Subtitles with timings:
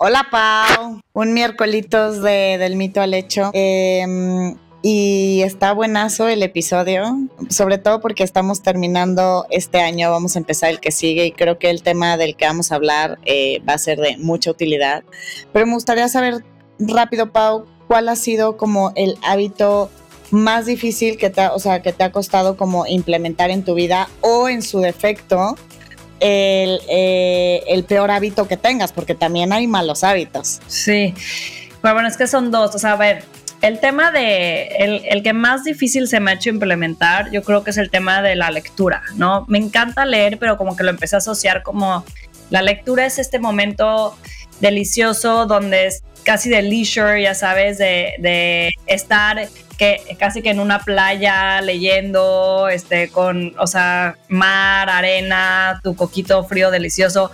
[0.00, 1.90] Hola Pau, un miércoles
[2.22, 3.50] de, del mito al hecho.
[3.52, 7.02] Em, y está buenazo el episodio,
[7.50, 11.58] sobre todo porque estamos terminando este año, vamos a empezar el que sigue y creo
[11.58, 15.02] que el tema del que vamos a hablar eh, va a ser de mucha utilidad.
[15.52, 16.44] Pero me gustaría saber
[16.78, 19.90] rápido, Pau, cuál ha sido como el hábito
[20.30, 24.08] más difícil que te, o sea, que te ha costado como implementar en tu vida
[24.20, 25.56] o en su defecto
[26.20, 30.60] el, eh, el peor hábito que tengas, porque también hay malos hábitos.
[30.66, 31.14] Sí,
[31.82, 33.24] bueno, es que son dos, o sea, a ver,
[33.60, 37.64] el tema de, el, el, que más difícil se me ha hecho implementar, yo creo
[37.64, 39.44] que es el tema de la lectura, ¿no?
[39.48, 42.04] Me encanta leer, pero como que lo empecé a asociar como
[42.50, 44.16] la lectura es este momento
[44.60, 49.48] delicioso donde es casi de leisure, ya sabes, de, de estar
[49.78, 56.44] que casi que en una playa leyendo, este, con, o sea, mar, arena, tu coquito
[56.44, 57.30] frío delicioso.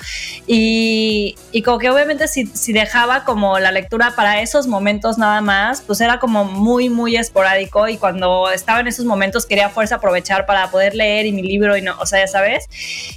[0.47, 5.41] Y, y como que obviamente si, si, dejaba como la lectura para esos momentos nada
[5.41, 7.88] más, pues era como muy, muy esporádico.
[7.88, 11.77] Y cuando estaba en esos momentos quería fuerza aprovechar para poder leer y mi libro
[11.78, 12.69] y no, o sea, ya sabes.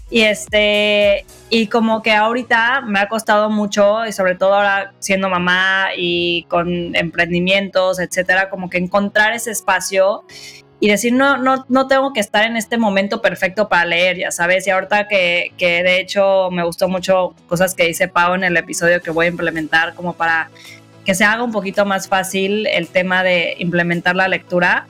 [0.09, 5.29] Y este, y como que ahorita me ha costado mucho, y sobre todo ahora siendo
[5.29, 10.23] mamá y con emprendimientos, etcétera, como que encontrar ese espacio
[10.79, 14.31] y decir, no, no, no tengo que estar en este momento perfecto para leer, ya
[14.31, 14.67] sabes.
[14.67, 18.57] Y ahorita que, que de hecho me gustó mucho cosas que dice Pau en el
[18.57, 20.49] episodio que voy a implementar como para
[21.03, 24.87] que se haga un poquito más fácil el tema de implementar la lectura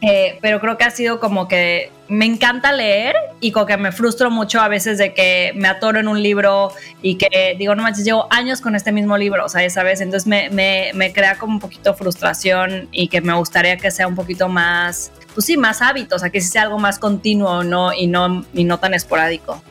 [0.00, 3.92] eh, pero creo que ha sido como que me encanta leer y como que me
[3.92, 7.82] frustro mucho a veces de que me atoro en un libro y que digo, no
[7.82, 10.00] manches, llevo años con este mismo libro, o sea, ¿sabes?
[10.00, 14.14] Entonces me, me, crea como un poquito frustración y que me gustaría que sea un
[14.14, 17.92] poquito más, pues sí, más hábito, o sea, que sea algo más continuo ¿no?
[17.92, 19.62] Y, no, y no tan esporádico.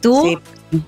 [0.00, 0.38] ¿Tú?
[0.70, 0.82] Sí.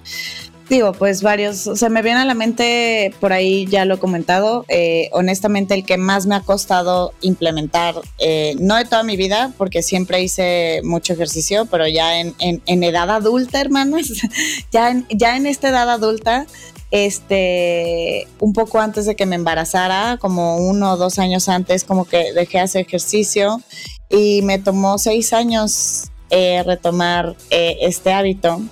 [0.68, 4.64] Digo, pues varios, se me viene a la mente, por ahí ya lo he comentado,
[4.68, 9.52] eh, honestamente el que más me ha costado implementar, eh, no de toda mi vida,
[9.58, 14.08] porque siempre hice mucho ejercicio, pero ya en, en, edad adulta, hermanas,
[14.72, 16.46] ya en, ya en esta edad adulta,
[16.90, 22.06] este, un poco antes de que me embarazara, como uno o dos años antes, como
[22.06, 23.60] que dejé hacer ejercicio
[24.08, 28.62] y me tomó seis años eh, retomar este hábito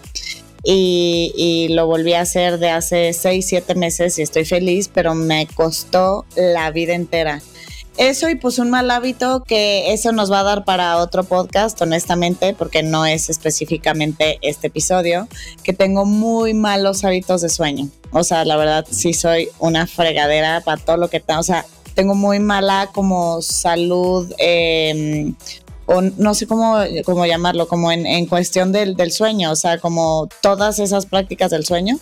[0.64, 5.46] y, lo volví a hacer de hace 6, 7 meses y estoy feliz, pero me
[5.46, 7.40] costó la vida entera.
[7.98, 11.80] Eso y pues un mal hábito que eso nos va a dar para otro podcast,
[11.82, 15.28] honestamente, porque no es específicamente este episodio,
[15.62, 17.88] que tengo muy malos hábitos de sueño.
[18.10, 21.40] O sea, la verdad sí soy una fregadera para todo lo que tengo.
[21.40, 25.34] O sea, tengo muy mala como salud eh,
[25.86, 29.78] o no sé cómo, cómo llamarlo, como en, en cuestión del, del, sueño, o sea,
[29.78, 31.98] como todas esas prácticas del sueño,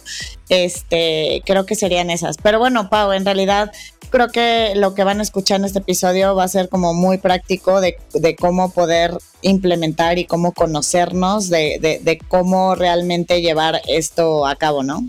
[0.49, 2.37] este, creo que serían esas.
[2.37, 3.73] Pero bueno, Pau, en realidad
[4.11, 7.19] creo que lo que van a escuchar en este episodio va a ser como muy
[7.19, 13.81] práctico de, de cómo poder implementar y cómo conocernos, de, de, de cómo realmente llevar
[13.89, 15.09] esto a cabo, ¿no?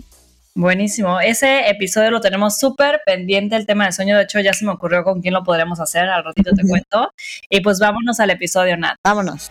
[0.54, 1.18] Buenísimo.
[1.18, 4.16] Ese episodio lo tenemos súper pendiente, el tema de sueño.
[4.16, 6.08] De hecho, ya se me ocurrió con quién lo podremos hacer.
[6.08, 7.12] Al ratito te cuento.
[7.48, 8.96] Y pues vámonos al episodio, Nat.
[9.02, 9.50] Vámonos.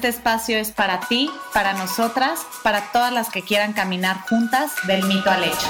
[0.00, 5.04] Este espacio es para ti, para nosotras, para todas las que quieran caminar juntas del
[5.04, 5.68] mito al hecho.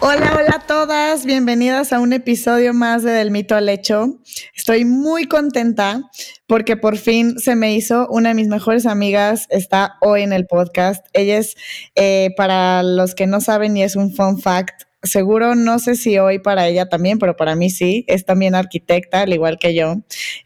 [0.00, 4.18] Hola, hola a todas, bienvenidas a un episodio más de Del mito al hecho.
[4.52, 6.10] Estoy muy contenta
[6.48, 10.48] porque por fin se me hizo una de mis mejores amigas, está hoy en el
[10.48, 11.06] podcast.
[11.12, 11.54] Ella es,
[11.94, 16.18] eh, para los que no saben, y es un fun fact, seguro, no sé si
[16.18, 19.96] hoy para ella también, pero para mí sí, es también arquitecta, al igual que yo.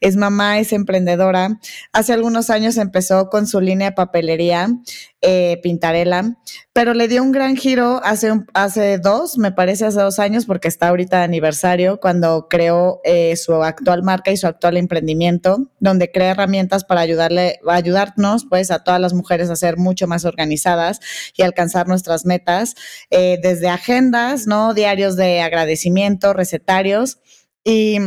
[0.00, 1.58] Es mamá, es emprendedora.
[1.92, 4.68] Hace algunos años empezó con su línea de papelería,
[5.22, 6.36] eh, Pintarela,
[6.72, 10.46] pero le dio un gran giro hace, un, hace dos, me parece hace dos años,
[10.46, 15.70] porque está ahorita de aniversario, cuando creó eh, su actual marca y su actual emprendimiento,
[15.78, 20.24] donde crea herramientas para ayudarle, ayudarnos pues a todas las mujeres a ser mucho más
[20.24, 21.00] organizadas
[21.36, 22.74] y alcanzar nuestras metas,
[23.10, 24.74] eh, desde agendas, ¿no?
[24.74, 27.18] Diarios de agradecimiento, recetarios
[27.64, 27.98] y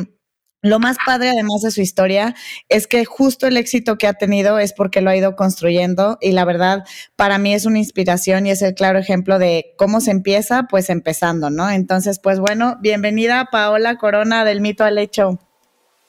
[0.65, 2.35] lo más padre, además de su historia,
[2.69, 6.31] es que justo el éxito que ha tenido es porque lo ha ido construyendo y
[6.31, 6.83] la verdad,
[7.15, 10.89] para mí es una inspiración y es el claro ejemplo de cómo se empieza, pues
[10.89, 11.69] empezando, ¿no?
[11.69, 15.39] Entonces, pues bueno, bienvenida Paola Corona del Mito al Hecho.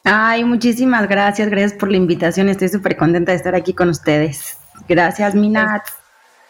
[0.05, 4.57] Ay, muchísimas gracias, gracias por la invitación, estoy súper contenta de estar aquí con ustedes.
[4.89, 5.83] Gracias, Minat.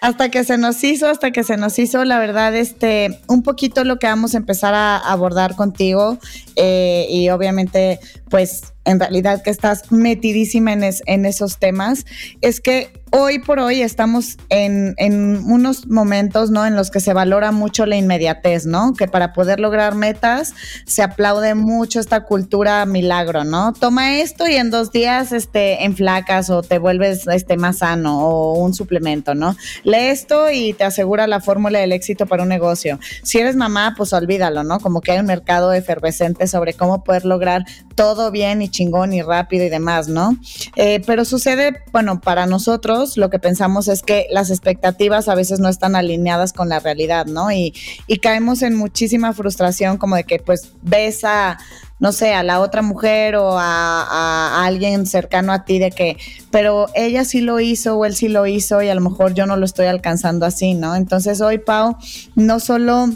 [0.01, 3.83] Hasta que se nos hizo, hasta que se nos hizo, la verdad, este, un poquito
[3.83, 6.19] lo que vamos a empezar a abordar contigo
[6.55, 7.99] eh, y obviamente,
[8.29, 12.05] pues, en realidad que estás metidísima en, en esos temas,
[12.41, 16.67] es que hoy por hoy estamos en, en, unos momentos, ¿no?
[16.67, 18.93] En los que se valora mucho la inmediatez, ¿no?
[18.93, 20.55] Que para poder lograr metas
[20.85, 23.73] se aplaude mucho esta cultura milagro, ¿no?
[23.73, 28.59] Toma esto y en dos días, este, enflacas o te vuelves, este, más sano o
[28.59, 29.57] un suplemento, ¿no?
[29.83, 32.99] Lee esto y te asegura la fórmula del éxito para un negocio.
[33.23, 34.79] Si eres mamá, pues olvídalo, ¿no?
[34.79, 37.65] Como que hay un mercado efervescente sobre cómo poder lograr
[37.95, 40.37] todo bien y chingón y rápido y demás, ¿no?
[40.77, 45.61] Eh, pero sucede, bueno, para nosotros lo que pensamos es que las expectativas a veces
[45.61, 47.53] no están alineadas con la realidad, ¿no?
[47.53, 47.75] Y,
[48.07, 51.59] y caemos en muchísima frustración como de que pues ves a
[51.99, 56.19] no sé, a la otra mujer o a, a, alguien cercano a ti de que,
[56.51, 59.47] pero ella sí lo hizo o él sí lo hizo y a lo mejor yo
[59.47, 60.95] no lo estoy alcanzando así, ¿no?
[60.95, 61.97] Entonces hoy, Pau,
[62.35, 63.09] no solo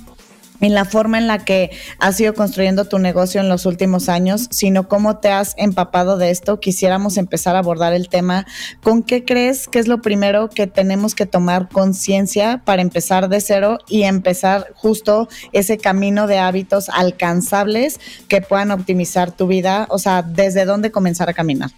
[0.60, 4.48] en la forma en la que has ido construyendo tu negocio en los últimos años,
[4.50, 6.60] sino cómo te has empapado de esto.
[6.60, 8.46] Quisiéramos empezar a abordar el tema.
[8.82, 13.40] ¿Con qué crees que es lo primero que tenemos que tomar conciencia para empezar de
[13.40, 19.86] cero y empezar justo ese camino de hábitos alcanzables que puedan optimizar tu vida?
[19.90, 21.70] O sea, ¿desde dónde comenzar a caminar?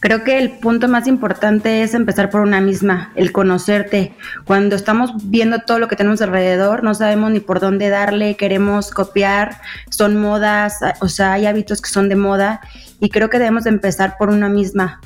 [0.00, 4.14] Creo que el punto más importante es empezar por una misma, el conocerte.
[4.44, 8.90] Cuando estamos viendo todo lo que tenemos alrededor, no sabemos ni por dónde darle, queremos
[8.90, 9.60] copiar,
[9.90, 12.60] son modas, o sea, hay hábitos que son de moda
[13.00, 15.00] y creo que debemos empezar por una misma,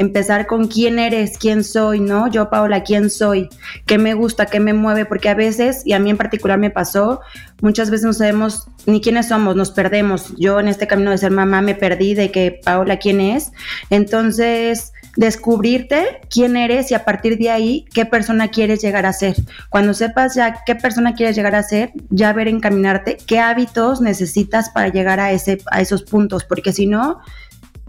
[0.00, 2.26] empezar con quién eres, quién soy, ¿no?
[2.26, 3.50] Yo, Paola, quién soy,
[3.84, 6.70] qué me gusta, qué me mueve, porque a veces, y a mí en particular me
[6.70, 7.20] pasó,
[7.60, 10.34] muchas veces no sabemos ni quiénes somos, nos perdemos.
[10.38, 13.52] Yo en este camino de ser mamá me perdí de que Paola quién es.
[13.90, 19.36] Entonces, descubrirte quién eres y a partir de ahí qué persona quieres llegar a ser.
[19.68, 24.70] Cuando sepas ya qué persona quieres llegar a ser, ya ver encaminarte qué hábitos necesitas
[24.70, 27.18] para llegar a ese a esos puntos, porque si no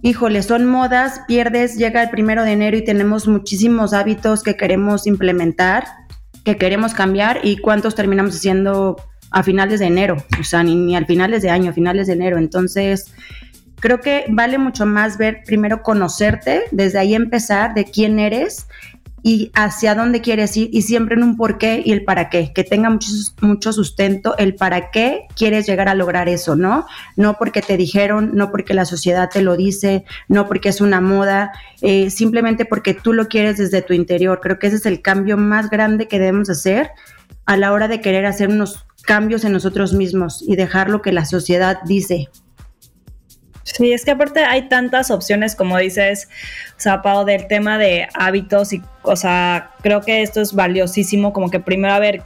[0.02, 5.08] híjole, son modas, pierdes, llega el primero de enero y tenemos muchísimos hábitos que queremos
[5.08, 5.86] implementar,
[6.44, 8.98] que queremos cambiar y cuántos terminamos haciendo
[9.30, 12.14] a finales de enero, o sea, ni, ni al finales de año, a finales de
[12.14, 12.38] enero.
[12.38, 13.14] Entonces,
[13.80, 18.68] creo que vale mucho más ver primero conocerte, desde ahí empezar de quién eres
[19.24, 22.52] y hacia dónde quieres ir y siempre en un por qué y el para qué,
[22.54, 23.08] que tenga mucho,
[23.42, 26.86] mucho sustento el para qué quieres llegar a lograr eso, ¿no?
[27.16, 31.02] No porque te dijeron, no porque la sociedad te lo dice, no porque es una
[31.02, 31.52] moda,
[31.82, 34.40] eh, simplemente porque tú lo quieres desde tu interior.
[34.42, 36.90] Creo que ese es el cambio más grande que debemos hacer
[37.46, 41.12] a la hora de querer hacer unos cambios en nosotros mismos y dejar lo que
[41.12, 42.30] la sociedad dice.
[43.64, 46.30] Sí, es que aparte hay tantas opciones, como dices,
[46.80, 51.60] Zapao, del tema de hábitos y, o sea, creo que esto es valiosísimo, como que
[51.60, 52.24] primero a ver,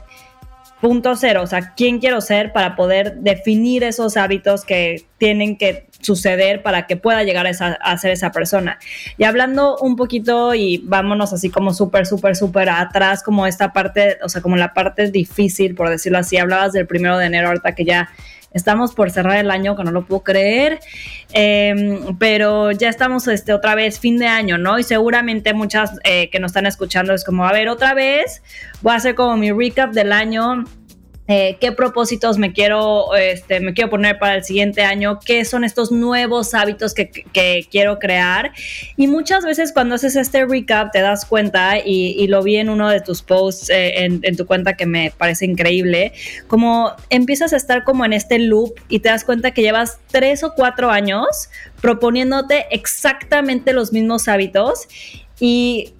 [0.80, 5.86] punto cero, o sea, quién quiero ser para poder definir esos hábitos que tienen que
[6.00, 8.78] suceder para que pueda llegar a, a ser esa persona.
[9.18, 14.18] Y hablando un poquito y vámonos así como súper, súper, súper atrás, como esta parte,
[14.22, 17.74] o sea, como la parte difícil, por decirlo así, hablabas del primero de enero, ahorita
[17.74, 18.10] que ya
[18.56, 20.80] Estamos por cerrar el año, que no lo puedo creer,
[21.32, 24.78] em, pero ya estamos este, otra vez fin de año, ¿no?
[24.78, 28.42] Y seguramente muchas eh, que nos están escuchando es como, a ver, otra vez,
[28.80, 30.64] voy a hacer como mi recap del año
[31.28, 35.64] eh, qué propósitos me quiero, este, me quiero poner para el siguiente año, qué son
[35.64, 37.10] estos nuevos hábitos que,
[37.70, 38.52] quiero crear.
[38.96, 42.88] Y muchas veces cuando haces este recap te das cuenta, y, lo vi en uno
[42.88, 46.12] de tus posts eh, en, en, tu cuenta que me parece increíble,
[46.46, 50.44] como empiezas a estar como en este loop y te das cuenta que llevas tres
[50.44, 54.88] o cuatro años proponiéndote exactamente los mismos hábitos
[55.38, 55.92] y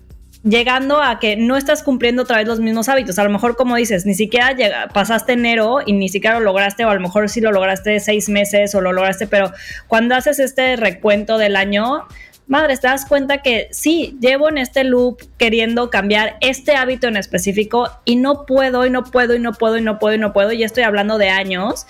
[0.48, 3.18] llegando a que no estás cumpliendo otra vez los mismos hábitos.
[3.18, 6.88] A lo mejor, como dices, ni siquiera pasaste enero y ni siquiera lo lograste, o
[6.88, 9.52] a lo mejor sí lo lograste seis meses o lo lograste, pero
[9.88, 12.06] cuando haces este recuento del año,
[12.48, 17.16] madre, te das cuenta que sí, llevo en este loop queriendo cambiar este hábito en
[17.16, 20.32] específico y no puedo y no puedo y no puedo y no puedo y no
[20.32, 21.86] puedo, y estoy hablando de años.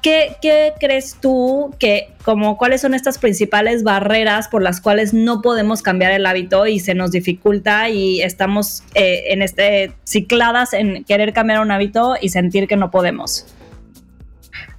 [0.00, 5.42] ¿Qué, ¿Qué, crees tú que, como, cuáles son estas principales barreras por las cuales no
[5.42, 11.04] podemos cambiar el hábito y se nos dificulta y estamos eh, en este cicladas en
[11.04, 13.46] querer cambiar un hábito y sentir que no podemos?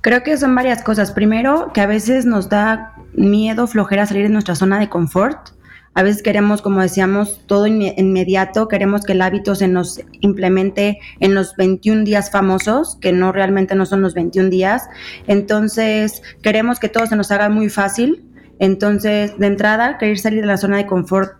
[0.01, 1.12] Creo que son varias cosas.
[1.12, 5.50] Primero, que a veces nos da miedo, flojera salir de nuestra zona de confort.
[5.96, 11.34] A veces queremos, como decíamos, todo inmediato, queremos que el hábito se nos implemente en
[11.34, 14.88] los 21 días famosos, que no realmente no son los 21 días.
[15.28, 18.24] Entonces, queremos que todo se nos haga muy fácil.
[18.60, 21.39] Entonces, de entrada, querer salir de la zona de confort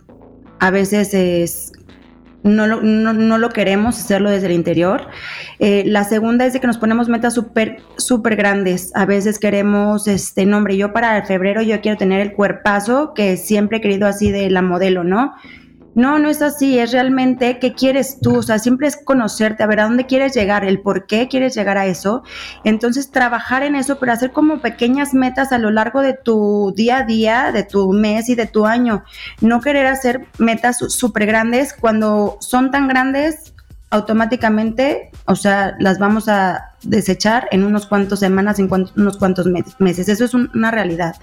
[0.60, 1.72] a veces es
[2.42, 5.08] no lo, no, lo, queremos hacerlo desde el interior.
[5.58, 8.90] Eh, la segunda es de que nos ponemos metas súper, súper grandes.
[8.94, 13.78] A veces queremos, este, nombre, yo para febrero yo quiero tener el cuerpazo que siempre
[13.78, 15.32] he querido así de la modelo, ¿no?
[15.94, 19.66] No, no es así, es realmente qué quieres tú, o sea, siempre es conocerte, a
[19.66, 22.22] ver a dónde quieres llegar, el por qué quieres llegar a eso.
[22.62, 26.98] Entonces, trabajar en eso, pero hacer como pequeñas metas a lo largo de tu día
[26.98, 29.02] a día, de tu mes y de tu año.
[29.40, 33.52] No querer hacer metas súper grandes cuando son tan grandes,
[33.90, 39.46] automáticamente, o sea, las vamos a desechar en unos cuantos semanas, en unos cuantos
[39.78, 40.08] meses.
[40.08, 41.16] Eso es una realidad.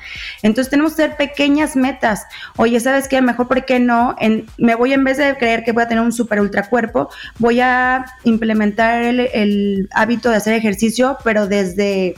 [0.44, 2.26] Entonces tenemos que hacer pequeñas metas.
[2.58, 3.22] Oye, ¿sabes qué?
[3.22, 4.16] Mejor, ¿por qué no?
[4.20, 7.10] En, me voy, en vez de creer que voy a tener un super ultra cuerpo,
[7.40, 12.16] voy a implementar el hábito de hacer ejercicio, pero desde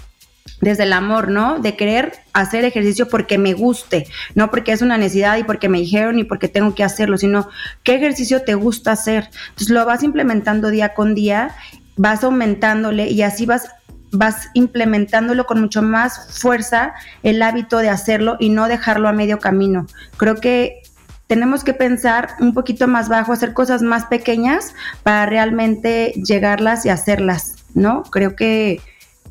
[0.61, 1.59] desde el amor, ¿no?
[1.59, 5.79] De querer hacer ejercicio porque me guste, no porque es una necesidad y porque me
[5.79, 7.49] dijeron y porque tengo que hacerlo, sino
[7.83, 9.29] qué ejercicio te gusta hacer.
[9.49, 11.55] Entonces lo vas implementando día con día,
[11.97, 13.69] vas aumentándole y así vas
[14.11, 19.39] vas implementándolo con mucho más fuerza el hábito de hacerlo y no dejarlo a medio
[19.39, 19.85] camino.
[20.17, 20.81] Creo que
[21.27, 26.89] tenemos que pensar un poquito más bajo, hacer cosas más pequeñas para realmente llegarlas y
[26.89, 28.01] hacerlas, ¿no?
[28.01, 28.81] Creo que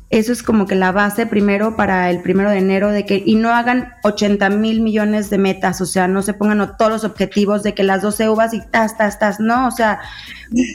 [0.09, 3.35] eso es como que la base primero para el primero de enero de que y
[3.35, 7.61] no hagan 80 mil millones de metas, o sea, no se pongan todos los objetivos
[7.61, 9.99] de que las 12 uvas y tas, tas, tas, no, o sea,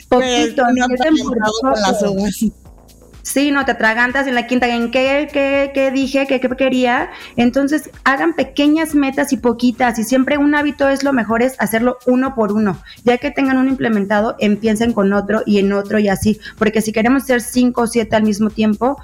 [0.07, 2.51] poquito, pues,
[3.25, 7.09] Sí, no te atragantas en la quinta, ¿en qué, qué, qué dije, qué, qué, quería?
[7.37, 11.97] Entonces, hagan pequeñas metas y poquitas, y siempre un hábito es lo mejor es hacerlo
[12.05, 12.77] uno por uno.
[13.03, 16.93] Ya que tengan uno implementado, empiecen con otro y en otro y así, porque si
[16.93, 18.95] queremos hacer cinco o siete al mismo tiempo,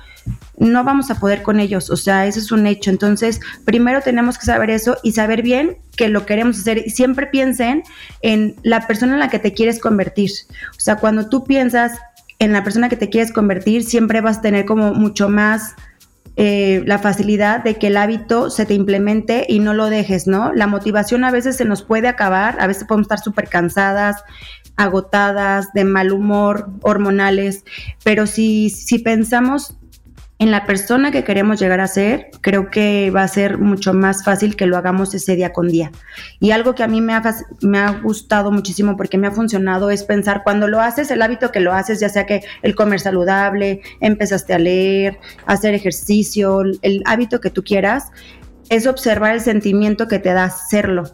[0.55, 2.91] no vamos a poder con ellos, o sea, eso es un hecho.
[2.91, 6.89] Entonces, primero tenemos que saber eso y saber bien que lo queremos hacer.
[6.91, 7.81] Siempre piensen
[8.21, 10.29] en la persona en la que te quieres convertir.
[10.77, 11.99] O sea, cuando tú piensas
[12.41, 15.75] en la persona que te quieres convertir, siempre vas a tener como mucho más
[16.37, 20.51] eh, la facilidad de que el hábito se te implemente y no lo dejes, ¿no?
[20.51, 24.23] La motivación a veces se nos puede acabar, a veces podemos estar súper cansadas,
[24.75, 27.63] agotadas, de mal humor, hormonales,
[28.03, 29.77] pero si, si pensamos
[30.41, 34.23] en la persona que queremos llegar a ser, creo que va a ser mucho más
[34.23, 35.91] fácil que lo hagamos ese día con día.
[36.39, 37.21] Y algo que a mí me ha,
[37.61, 41.51] me ha gustado muchísimo porque me ha funcionado es pensar cuando lo haces, el hábito
[41.51, 47.03] que lo haces, ya sea que el comer saludable, empezaste a leer, hacer ejercicio, el
[47.05, 48.05] hábito que tú quieras,
[48.69, 51.13] es observar el sentimiento que te da hacerlo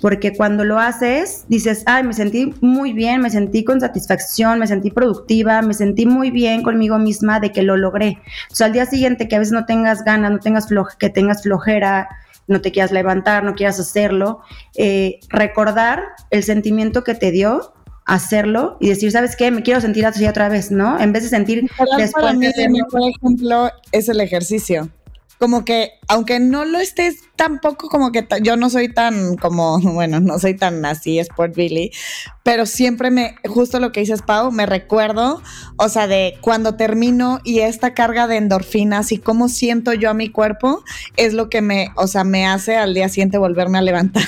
[0.00, 4.66] porque cuando lo haces, dices, ay, me sentí muy bien, me sentí con satisfacción, me
[4.66, 8.18] sentí productiva, me sentí muy bien conmigo misma de que lo logré.
[8.50, 11.42] O sea, al día siguiente que a veces no tengas ganas, no tengas que tengas
[11.42, 12.08] flojera,
[12.46, 14.40] no te quieras levantar, no quieras hacerlo,
[14.76, 17.72] eh, recordar el sentimiento que te dio
[18.06, 19.50] hacerlo y decir, ¿sabes qué?
[19.50, 21.00] Me quiero sentir así otra vez, ¿no?
[21.00, 21.62] En vez de sentir
[21.96, 22.46] después para mí,
[22.90, 24.90] por ejemplo, es el ejercicio
[25.44, 30.18] como que, aunque no lo estés tampoco como que yo no soy tan como, bueno,
[30.18, 31.90] no soy tan así, Sport Billy,
[32.42, 35.42] pero siempre me, justo lo que dices, Pau, me recuerdo,
[35.76, 40.14] o sea, de cuando termino y esta carga de endorfinas y cómo siento yo a
[40.14, 40.82] mi cuerpo,
[41.18, 44.24] es lo que me, o sea, me hace al día siguiente volverme a levantar.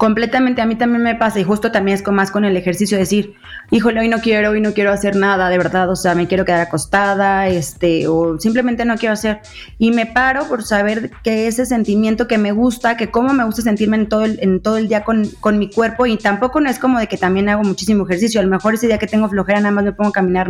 [0.00, 2.96] Completamente, a mí también me pasa y justo también es con, más con el ejercicio,
[2.96, 3.34] decir,
[3.70, 6.46] híjole, hoy no quiero, hoy no quiero hacer nada, de verdad, o sea, me quiero
[6.46, 9.40] quedar acostada, este, o simplemente no quiero hacer.
[9.76, 13.60] Y me paro por saber que ese sentimiento que me gusta, que cómo me gusta
[13.60, 16.70] sentirme en todo el, en todo el día con, con mi cuerpo y tampoco no
[16.70, 19.28] es como de que también hago muchísimo ejercicio, a lo mejor ese día que tengo
[19.28, 20.48] flojera nada más me pongo a caminar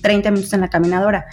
[0.00, 1.26] 30 minutos en la caminadora,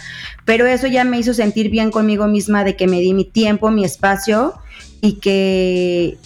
[0.44, 3.70] pero eso ya me hizo sentir bien conmigo misma de que me di mi tiempo,
[3.70, 4.52] mi espacio
[5.00, 6.18] y que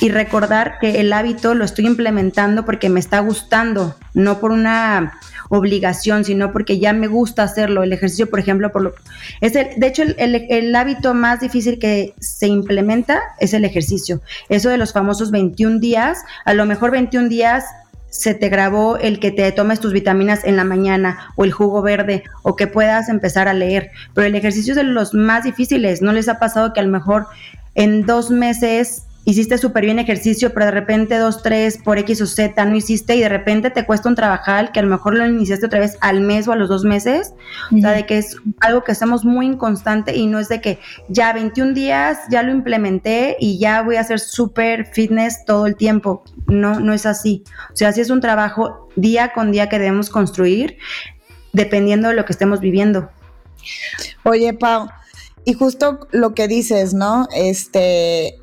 [0.00, 5.18] y recordar que el hábito lo estoy implementando porque me está gustando, no por una
[5.48, 7.82] obligación, sino porque ya me gusta hacerlo.
[7.82, 8.94] El ejercicio, por ejemplo, por lo,
[9.40, 14.20] es el, de hecho, el, el, hábito más difícil que se implementa es el ejercicio.
[14.48, 17.64] Eso de los famosos 21 días, a lo mejor 21 días
[18.10, 21.82] se te grabó el que te tomes tus vitaminas en la mañana o el jugo
[21.82, 26.02] verde o que puedas empezar a leer, pero el ejercicio es de los más difíciles.
[26.02, 27.26] ¿No les ha pasado que a lo mejor
[27.74, 32.26] en dos meses hiciste súper bien ejercicio, pero de repente dos, tres por X o
[32.26, 35.26] Z no hiciste y de repente te cuesta un trabajar que a lo mejor lo
[35.26, 37.34] iniciaste otra vez al mes o a los dos meses.
[37.70, 40.78] O sea, de que es algo que hacemos muy inconstante y no es de que
[41.10, 45.76] ya 21 días ya lo implementé y ya voy a hacer súper fitness todo el
[45.76, 46.24] tiempo.
[46.46, 47.44] No, no es así.
[47.70, 50.78] O sea, sí es un trabajo día con día que debemos construir
[51.52, 53.10] dependiendo de lo que estemos viviendo.
[54.22, 54.88] Oye, Pau,
[55.44, 57.28] y justo lo que dices, ¿no?
[57.34, 58.38] Este,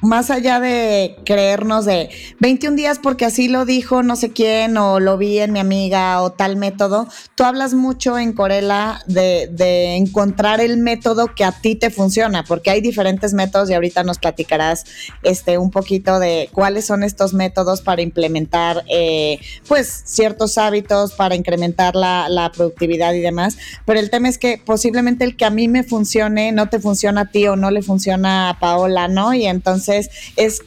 [0.00, 5.00] más allá de creernos de 21 días porque así lo dijo no sé quién o
[5.00, 9.96] lo vi en mi amiga o tal método, tú hablas mucho en Corela de, de,
[9.96, 14.18] encontrar el método que a ti te funciona, porque hay diferentes métodos y ahorita nos
[14.18, 14.84] platicarás
[15.22, 21.34] este, un poquito de cuáles son estos métodos para implementar eh, pues ciertos hábitos, para
[21.34, 25.50] incrementar la, la productividad y demás, pero el tema es que posiblemente el que a
[25.50, 29.34] mí me funcione no te funciona a ti o no le funciona a Paola, ¿no?
[29.34, 30.62] Y entonces entonces, es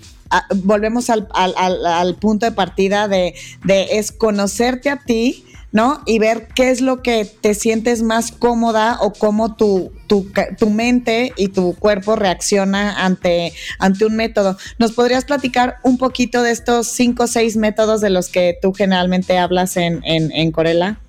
[0.64, 3.34] volvemos al, punto de partida de,
[3.68, 6.02] es conocerte a ti, ¿no?
[6.06, 11.34] Y ver qué es lo que te sientes más cómoda o cómo tu, tu, mente
[11.36, 14.58] y tu cuerpo reacciona ante, ante un método.
[14.80, 18.74] ¿Nos podrías platicar un poquito de estos cinco o seis métodos de los que tú
[18.74, 21.00] generalmente hablas en, en, en Corela?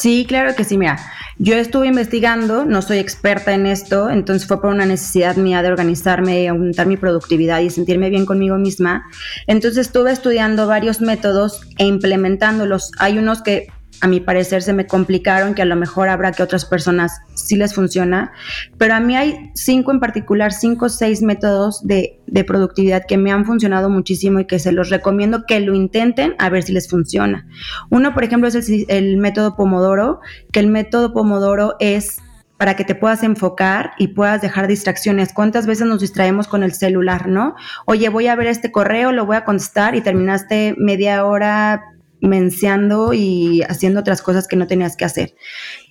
[0.00, 0.96] Sí, claro que sí, mira.
[1.36, 5.68] Yo estuve investigando, no soy experta en esto, entonces fue por una necesidad mía de
[5.68, 9.04] organizarme, aumentar mi productividad y sentirme bien conmigo misma.
[9.46, 12.92] Entonces estuve estudiando varios métodos e implementándolos.
[12.98, 13.66] Hay unos que
[14.00, 17.56] a mi parecer se me complicaron, que a lo mejor habrá que otras personas sí
[17.56, 18.32] les funciona,
[18.78, 22.16] pero a mí hay cinco en particular, cinco o seis métodos de,
[22.46, 26.48] productividad que me han funcionado muchísimo y que se los recomiendo que lo intenten a
[26.48, 27.46] ver si les funciona.
[27.90, 30.20] Uno, por ejemplo, es el, el método Pomodoro,
[30.52, 32.18] que el método Pomodoro es
[32.60, 35.32] para que te puedas enfocar y puedas dejar distracciones.
[35.32, 37.54] ¿Cuántas veces nos distraemos con el celular, no?
[37.86, 41.90] Oye, voy a ver este correo, lo voy a contestar y terminaste media hora
[42.20, 45.34] menciando y haciendo otras cosas que no tenías que hacer.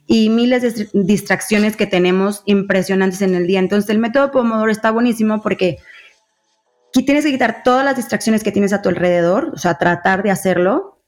[0.08, 3.60] Y miles de distracciones que tenemos impresionantes en el día.
[3.60, 5.78] Entonces el método Pomodoro está buenísimo porque
[6.92, 10.32] tienes que quitar todas las distracciones que tienes a tu alrededor, o sea, tratar de
[10.32, 10.99] hacerlo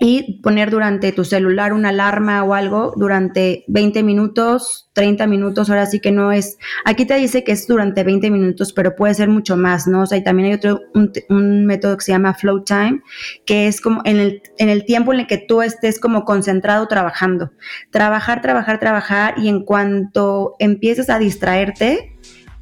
[0.00, 5.86] y poner durante tu celular una alarma o algo durante 20 minutos, 30 minutos, ahora
[5.86, 9.28] sí que no es, aquí te dice que es durante 20 minutos, pero puede ser
[9.28, 10.02] mucho más, ¿no?
[10.02, 10.80] O sea, y también hay otro,
[11.28, 13.02] un, método que se llama flow time,
[13.46, 16.88] que es como en el, en el tiempo en el que tú estés como concentrado
[16.88, 17.52] trabajando,
[17.90, 22.13] trabajar, trabajar, trabajar, y en cuanto empieces a distraerte,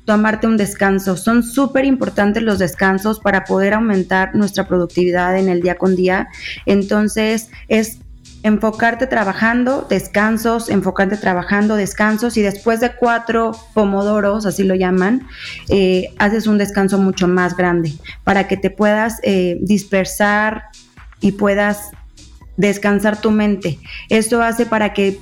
[0.05, 1.17] tomarte un descanso.
[1.17, 6.29] Son súper importantes los descansos para poder aumentar nuestra productividad en el día con día.
[6.67, 7.99] Entonces es
[8.43, 15.29] enfocarte trabajando, descansos, enfocarte trabajando, descansos y después de cuatro pomodoros, así lo llaman,
[15.69, 17.93] eh, haces un descanso mucho más grande
[18.25, 20.65] para que te puedas eh, dispersar
[21.21, 21.91] y puedas
[22.57, 23.79] descansar tu mente.
[24.09, 25.21] Esto hace para que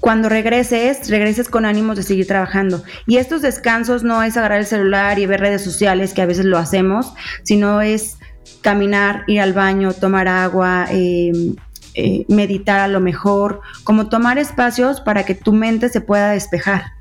[0.00, 2.82] cuando regreses, regreses con ánimos de seguir trabajando.
[3.06, 6.46] Y estos descansos no es agarrar el celular y ver redes sociales, que a veces
[6.46, 8.18] lo hacemos, sino es
[8.62, 11.54] caminar, ir al baño, tomar agua, em,
[11.94, 16.92] eh, meditar a lo mejor, como tomar espacios para que tu mente se pueda despejar.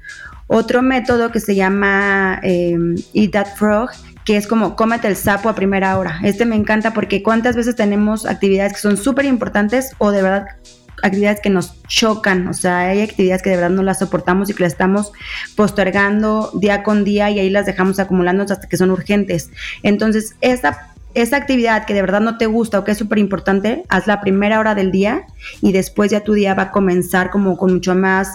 [0.47, 3.91] Otro método que se llama em, Eat That Frog,
[4.25, 6.19] que es como cómete el sapo a primera hora.
[6.23, 10.45] Este me encanta porque cuántas veces tenemos actividades que son súper importantes o de verdad
[11.03, 14.53] actividades que nos chocan, o sea, hay actividades que de verdad no las soportamos y
[14.53, 15.11] que las estamos
[15.55, 19.51] postergando día con día y ahí las dejamos acumulando hasta que son urgentes.
[19.83, 23.83] Entonces, esa, esa actividad que de verdad no te gusta o que es súper importante,
[23.89, 25.25] haz la primera hora del día
[25.61, 28.29] y después ya tu día va a comenzar como con mucho más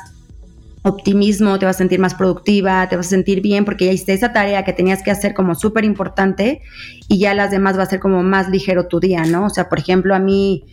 [0.84, 4.12] optimismo, te vas a sentir más productiva, te vas a sentir bien porque ya hiciste
[4.12, 6.60] esa tarea que tenías que hacer como súper importante
[7.08, 9.46] y ya las demás va a ser como más ligero tu día, ¿no?
[9.46, 10.64] O sea, por ejemplo, a mí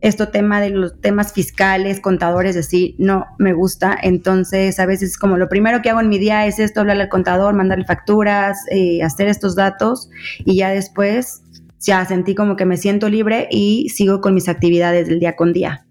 [0.00, 3.96] esto tema de los temas fiscales, contadores, así, no me gusta.
[4.00, 7.08] Entonces, a veces como lo primero que hago en mi día es esto, hablarle al
[7.08, 10.08] contador, mandarle facturas, eh, hacer estos datos
[10.44, 11.42] y ya después
[11.80, 15.52] ya sentí como que me siento libre y sigo con mis actividades del día con
[15.52, 15.84] día.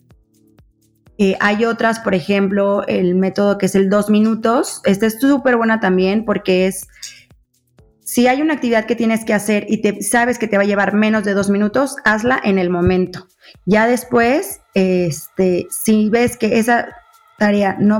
[1.17, 4.81] Eh, hay otras, por ejemplo, el método que es el dos minutos.
[4.85, 6.87] Este es súper buena también porque es
[8.07, 10.65] si hay una actividad que tienes que hacer y te sabes que te va a
[10.65, 13.27] llevar menos de dos minutos, hazla en el momento.
[13.65, 16.87] Ya después, este, si ves que esa
[17.37, 17.99] tarea no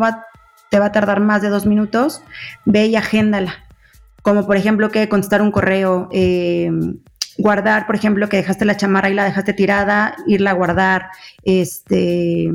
[0.69, 2.23] te va a tardar más de dos minutos,
[2.63, 3.65] ve y agéndala.
[4.21, 6.71] Como por ejemplo que contestar un correo, eh,
[7.37, 11.09] guardar, por ejemplo, que dejaste la chamarra y la dejaste tirada, irla a guardar,
[11.43, 12.49] este,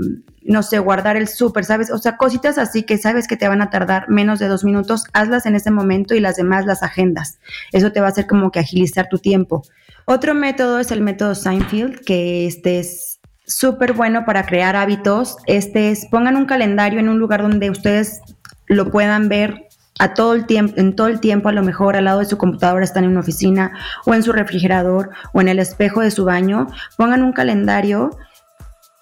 [0.45, 1.91] no sé, guardar el súper, ¿sabes?
[1.91, 5.05] O sea, cositas así que sabes que te van a tardar menos de dos minutos,
[5.13, 7.39] hazlas en ese momento y las demás las agendas.
[7.73, 9.63] Eso te va a hacer como que agilizar tu tiempo.
[10.05, 15.37] Otro método es el método Seinfeld, que este es súper bueno para crear hábitos.
[15.47, 18.21] Este es, pongan un calendario en un lugar donde ustedes
[18.67, 22.07] lo puedan ver a todo el tiempo, en todo el tiempo, a lo mejor al
[22.07, 23.73] lado de su computadora están en una oficina
[24.07, 26.67] o en su refrigerador o en el espejo de su baño.
[26.97, 28.11] Pongan un calendario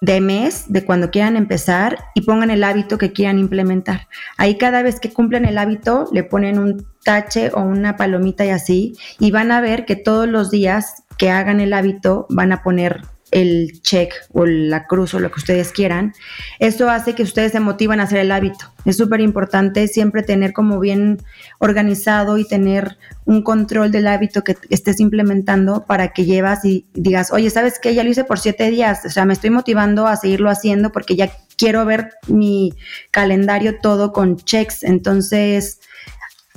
[0.01, 4.07] de mes, de cuando quieran empezar y pongan el hábito que quieran implementar.
[4.35, 8.49] Ahí cada vez que cumplen el hábito le ponen un tache o una palomita y
[8.49, 12.63] así y van a ver que todos los días que hagan el hábito van a
[12.63, 13.01] poner
[13.31, 16.13] el check o la cruz o lo que ustedes quieran,
[16.59, 18.71] eso hace que ustedes se motivan a hacer el hábito.
[18.85, 21.21] Es súper importante siempre tener como bien
[21.59, 27.31] organizado y tener un control del hábito que estés implementando para que llevas y digas,
[27.31, 27.95] oye, ¿sabes qué?
[27.95, 31.15] Ya lo hice por siete días, o sea, me estoy motivando a seguirlo haciendo porque
[31.15, 32.73] ya quiero ver mi
[33.11, 34.83] calendario todo con checks.
[34.83, 35.79] Entonces,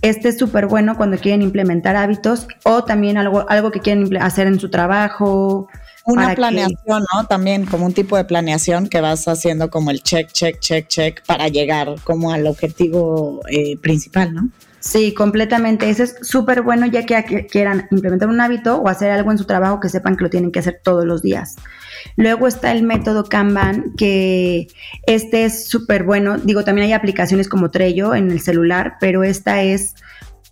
[0.02, 4.46] este es súper bueno cuando quieren implementar hábitos o también algo, algo que quieren hacer
[4.46, 5.68] en su trabajo,
[6.04, 7.26] una planeación, ¿no?
[7.26, 11.24] También como un tipo de planeación que vas haciendo como el check, check, check, check
[11.26, 14.50] para llegar como al objetivo eh, principal, ¿no?
[14.84, 15.88] Sí, completamente.
[15.88, 19.46] Ese es súper bueno ya que quieran implementar un hábito o hacer algo en su
[19.46, 21.56] trabajo que sepan que lo tienen que hacer todos los días.
[22.16, 24.68] Luego está el método Kanban, que
[25.06, 26.36] este es súper bueno.
[26.36, 29.94] Digo, también hay aplicaciones como Trello en el celular, pero esta es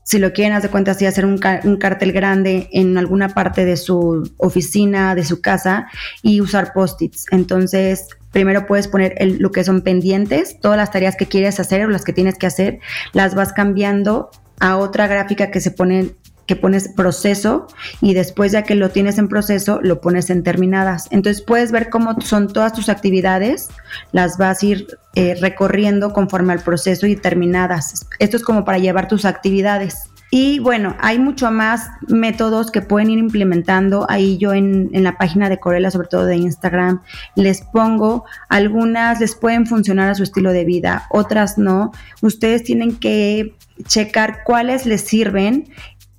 [0.04, 4.30] si lo quieren, hacer cuenta así, hacer un, cartel grande en alguna parte de su
[4.36, 5.86] oficina, de su casa
[6.22, 7.26] y usar post-its.
[7.30, 11.88] Entonces, primero puedes poner lo que son pendientes, todas las tareas que quieres hacer o
[11.88, 12.80] las que tienes que hacer,
[13.12, 16.14] las vas cambiando a otra gráfica que se pone
[16.46, 17.66] que pones proceso
[18.00, 21.08] y después ya que lo tienes en proceso, lo pones en terminadas.
[21.10, 23.68] Entonces puedes ver cómo son todas tus actividades,
[24.12, 28.06] las vas a ir eh, recorriendo conforme al proceso y terminadas.
[28.18, 30.08] Esto es como para llevar tus actividades.
[30.34, 34.06] Y bueno, hay mucho más métodos que pueden ir implementando.
[34.08, 37.02] Ahí yo en, en, la página de Corella, sobre todo de Instagram,
[37.36, 41.92] les pongo algunas, les pueden funcionar a su estilo de vida, otras no.
[42.22, 43.54] Ustedes tienen que
[43.86, 45.68] checar cuáles les sirven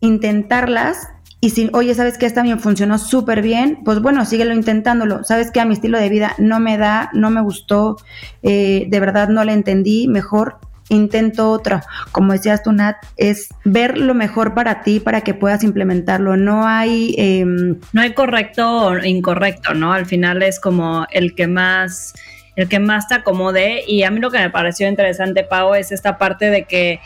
[0.03, 1.07] intentarlas
[1.39, 5.23] y si, oye, ¿sabes que Esta me funcionó súper bien, pues bueno, síguelo intentándolo.
[5.23, 7.97] ¿Sabes que A mi estilo de vida no me da, no me gustó,
[8.43, 10.57] eh, de verdad no la entendí, mejor
[10.89, 11.83] intento otra.
[12.11, 16.37] Como decías tú, Nat, es ver lo mejor para ti para que puedas implementarlo.
[16.37, 17.15] No hay...
[17.17, 19.91] Em, no hay correcto o incorrecto, ¿no?
[19.91, 22.13] Al final es como el que más
[22.55, 25.91] el que más te acomode y a mí lo que me pareció interesante, Pau, es
[25.91, 26.99] esta parte de que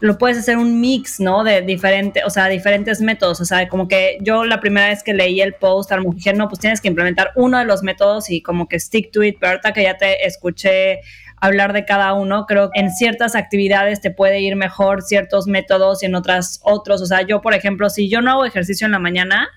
[0.00, 1.42] lo puedes hacer un mix, ¿no?
[1.42, 3.40] De diferentes, o sea, diferentes métodos.
[3.40, 6.32] O sea, como que yo la primera vez que leí el post, a lo dije,
[6.32, 9.36] no, pues tienes que implementar uno de los métodos y como que stick to it.
[9.40, 11.00] Pero ahorita que ya te escuché
[11.40, 16.02] hablar de cada uno, creo que en ciertas actividades te puede ir mejor ciertos métodos
[16.02, 17.02] y en otras otros.
[17.02, 19.48] O sea, yo, por ejemplo, si yo no hago ejercicio en la mañana,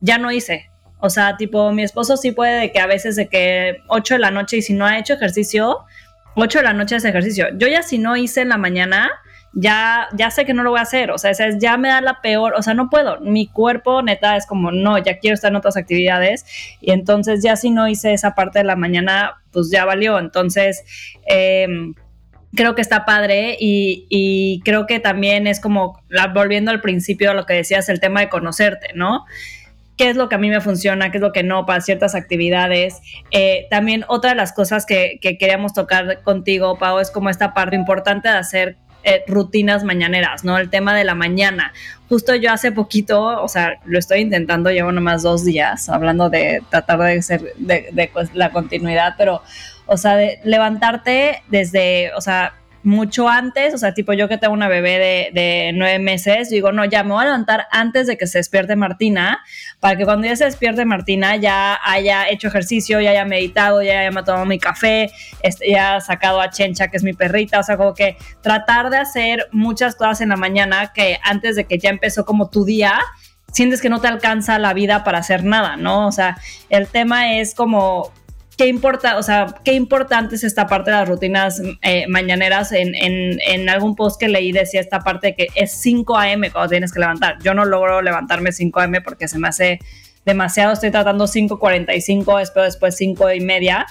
[0.00, 0.70] ya no hice.
[0.98, 4.20] O sea, tipo, mi esposo sí puede de que a veces de que 8 de
[4.20, 5.84] la noche y si no ha hecho ejercicio,
[6.36, 7.48] 8 de la noche es ejercicio.
[7.56, 9.10] Yo ya si no hice en la mañana,
[9.52, 12.20] ya, ya sé que no lo voy a hacer, o sea, ya me da la
[12.20, 15.56] peor, o sea, no puedo, mi cuerpo neta es como, no, ya quiero estar en
[15.56, 16.44] otras actividades
[16.80, 20.84] y entonces ya si no hice esa parte de la mañana, pues ya valió, entonces...
[21.26, 21.94] Em,
[22.54, 26.00] creo que está padre y, creo que también es como,
[26.32, 29.26] volviendo al principio a lo que decías, el tema de conocerte, ¿no?
[29.96, 32.14] qué es lo que a mí me funciona, qué es lo que no para ciertas
[32.14, 33.00] actividades.
[33.30, 37.54] Eh, también otra de las cosas que, que, queríamos tocar contigo, Pau, es como esta
[37.54, 38.76] parte importante de hacer
[39.08, 40.58] eh, rutinas mañaneras, ¿no?
[40.58, 41.72] El tema de la mañana.
[42.08, 46.60] Justo yo hace poquito, o sea, lo estoy intentando, llevo nomás dos días, hablando de
[46.70, 49.42] tratar de ser de, pues, la continuidad, pero,
[49.86, 52.54] o sea, de levantarte desde, o sea,
[52.86, 56.84] mucho antes, o sea, tipo yo que tengo una bebé de, nueve meses, digo, no,
[56.84, 59.40] ya me voy a levantar antes de que se despierte Martina,
[59.80, 63.98] para que cuando ya se despierte Martina ya haya hecho ejercicio, ya haya meditado, ya
[63.98, 65.10] haya tomado mi café,
[65.42, 68.98] este, ya sacado a Chencha, que es mi perrita, o sea, como que tratar de
[68.98, 73.00] hacer muchas cosas en la mañana que antes de que ya empezó como tu día,
[73.50, 76.06] sientes que no te alcanza la vida para hacer nada, ¿no?
[76.06, 76.38] O sea,
[76.70, 78.12] el tema es como
[78.56, 82.72] qué importa, o sea, qué importante es esta parte de las rutinas eh, mañaneras.
[82.72, 86.50] En, en, en, algún post que leí decía esta parte que es 5 a.m.
[86.50, 87.38] cuando tienes que levantar.
[87.42, 89.00] Yo no logro levantarme 5 a.m.
[89.02, 89.78] porque se me hace
[90.24, 90.72] demasiado.
[90.72, 93.86] Estoy tratando 5.45, espero después 5 y media.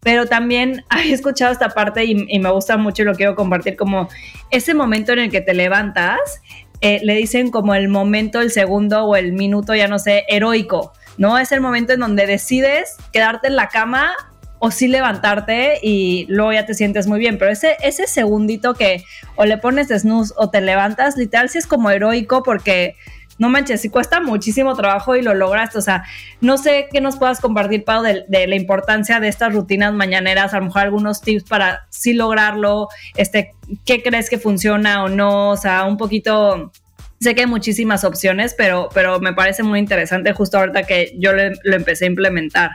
[0.00, 3.76] Pero también he escuchado esta parte y, y, me gusta mucho y lo quiero compartir
[3.76, 4.08] como
[4.50, 6.40] ese momento en el que te levantas,
[6.80, 10.92] eh, le dicen como el momento, el segundo o el minuto, ya no sé, heroico
[11.18, 11.38] ¿no?
[11.38, 14.12] Es el momento en donde decides quedarte en la cama
[14.60, 17.38] o sí levantarte y luego ya te sientes muy bien.
[17.38, 19.04] Pero ese, ese segundito que
[19.36, 22.96] o le pones snooze o te levantas, literal sí es como heroico porque
[23.38, 25.78] no manches, sí cuesta muchísimo trabajo y lo lograste.
[25.78, 26.04] O sea,
[26.40, 30.58] no sé qué nos puedas compartir, Pau, de, la importancia de estas rutinas mañaneras, a
[30.58, 33.54] lo mejor algunos tips para sí lograrlo, este,
[33.84, 36.72] qué crees que funciona o no, o sea, un poquito...
[37.20, 41.32] Sé que hay muchísimas opciones, pero, pero me parece muy interesante justo ahorita que yo
[41.32, 42.70] lo empecé a implementar.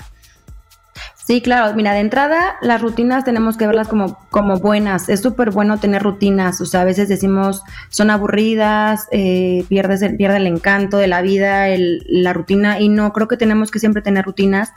[1.26, 1.74] Sí, claro.
[1.74, 5.08] Mira, de entrada, las rutinas tenemos que verlas como, como buenas.
[5.08, 6.60] Es súper bueno tener rutinas.
[6.60, 11.22] O sea, a veces decimos son aburridas, eh, pierdes el, pierde el encanto de la
[11.22, 12.82] vida, el, la rutina.
[12.82, 14.74] Y no, creo que tenemos que siempre tener rutinas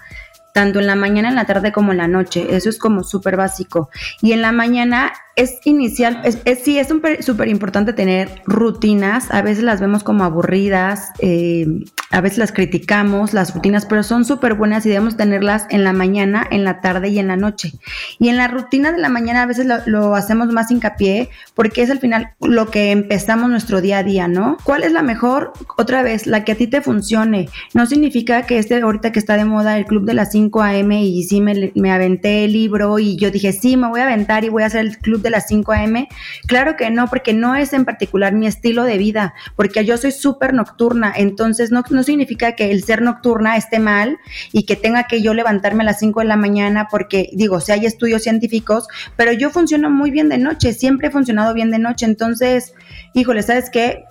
[0.56, 2.46] tanto en la mañana, en la tarde como en la noche.
[2.56, 3.90] Eso es como súper básico.
[4.22, 9.30] Y en la mañana es inicial, es, sí, es súper importante tener rutinas.
[9.30, 11.66] A veces las vemos como aburridas, eh,
[12.10, 15.92] a veces las criticamos, las rutinas, pero son súper buenas y debemos tenerlas en la
[15.92, 17.72] mañana, en la tarde y en la noche.
[18.18, 21.90] Y en la rutina de la mañana a veces lo, hacemos más hincapié porque es
[21.90, 24.56] al final lo que empezamos nuestro día a día, ¿no?
[24.64, 25.52] ¿Cuál es la mejor?
[25.76, 27.50] Otra vez, la que a ti te funcione.
[27.74, 31.04] No significa que este ahorita que está de moda el club de las 5 a.m.
[31.04, 34.44] y sí me, me aventé el libro y yo dije, sí, me voy a aventar
[34.44, 36.09] y voy a hacer el club de las 5 a.m.
[36.46, 40.12] Claro que no, porque no es en particular mi estilo de vida, porque yo soy
[40.12, 44.18] súper nocturna, entonces no, no significa que el ser nocturna esté mal
[44.52, 47.72] y que tenga que yo levantarme a las 5 de la mañana, porque digo, si
[47.72, 51.78] hay estudios científicos, pero yo funciono muy bien de noche, siempre he funcionado bien de
[51.78, 52.74] noche, entonces,
[53.14, 54.04] híjole, ¿sabes qué?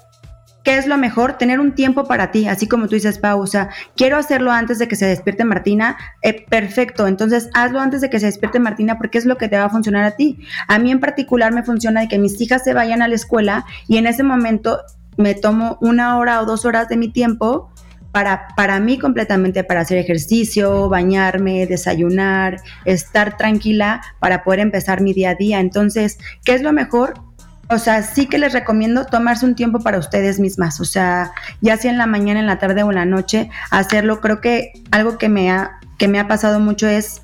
[0.66, 1.38] ¿Qué es lo mejor?
[1.38, 3.70] Tener un tiempo para ti, así como tú dices, pausa.
[3.96, 5.96] Quiero hacerlo antes de que se despierte Martina.
[6.24, 9.58] Eh, perfecto, entonces hazlo antes de que se despierte Martina porque es lo que te
[9.58, 10.40] va a funcionar a ti.
[10.68, 13.64] A mí en particular me funciona de que mis hijas se vayan a la escuela
[13.88, 14.80] y en ese momento
[15.18, 17.70] me tomo una hora o dos horas de mi tiempo
[18.12, 25.14] para, para mí completamente, para hacer ejercicio, bañarme, desayunar, estar tranquila para poder empezar mi
[25.14, 25.60] día a día.
[25.60, 27.25] Entonces, ¿qué es lo mejor?
[27.70, 31.78] O sea, sí que les recomiendo tomarse un tiempo para ustedes mismas, o sea, ya
[31.78, 34.22] sea en la mañana, en la tarde o en la noche, hacerlo.
[34.22, 37.24] Creo que algo que me ha, que me ha pasado mucho es,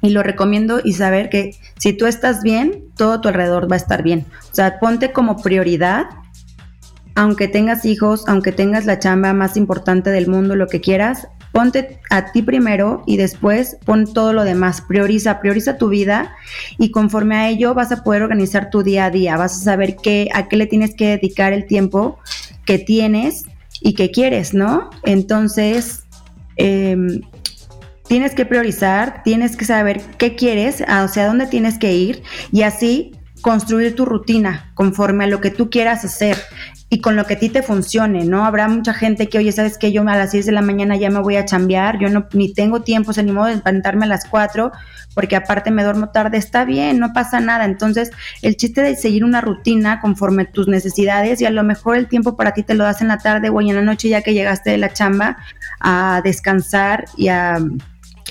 [0.00, 3.78] y lo recomiendo, y saber que si tú estás bien, todo tu alrededor va a
[3.78, 4.26] estar bien.
[4.52, 6.06] O sea, ponte como prioridad,
[7.16, 12.00] aunque tengas hijos, aunque tengas la chamba más importante del mundo, lo que quieras, ponte
[12.10, 14.80] a ti primero y después pon todo lo demás.
[14.80, 16.34] Prioriza, prioriza tu vida
[16.78, 19.36] y conforme a ello vas a poder organizar tu día a día.
[19.36, 22.18] Vas a saber qué, a qué le tienes que dedicar el tiempo
[22.66, 23.44] que tienes
[23.80, 24.90] y que quieres, ¿no?
[25.04, 26.02] Entonces,
[26.56, 27.20] em,
[28.08, 33.12] tienes que priorizar, tienes que saber qué quieres, hacia dónde tienes que ir y así
[33.42, 36.36] construir tu rutina conforme a lo que tú quieras hacer
[36.94, 38.44] y con lo que a ti te funcione, ¿no?
[38.44, 39.90] Habrá mucha gente que, oye, ¿sabes qué?
[39.90, 42.54] Yo a las 6 de la mañana ya me voy a chambear, yo no, ni
[42.54, 44.70] tengo tiempo, o sea, ni modo de levantarme a las 4,
[45.12, 47.64] porque aparte me duermo tarde, está bien, no pasa nada.
[47.64, 52.06] Entonces, el chiste de seguir una rutina conforme tus necesidades y a lo mejor el
[52.06, 54.32] tiempo para ti te lo das en la tarde o en la noche ya que
[54.32, 55.38] llegaste de la chamba
[55.80, 57.58] a descansar y a,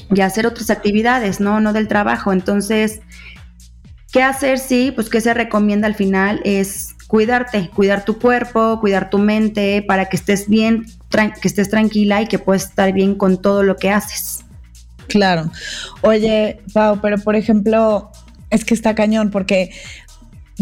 [0.09, 1.59] y a hacer otras actividades, ¿no?
[1.59, 2.31] No del trabajo.
[2.31, 3.01] Entonces,
[4.13, 4.57] ¿qué hacer?
[4.57, 9.83] Sí, pues que se recomienda al final es cuidarte, cuidar tu cuerpo, cuidar tu mente
[9.87, 13.75] para que estés bien, que estés tranquila y que puedas estar bien con todo lo
[13.75, 14.43] que haces.
[15.07, 15.51] Claro.
[16.01, 18.11] Oye, Pau, pero por ejemplo,
[18.49, 19.71] es que está cañón porque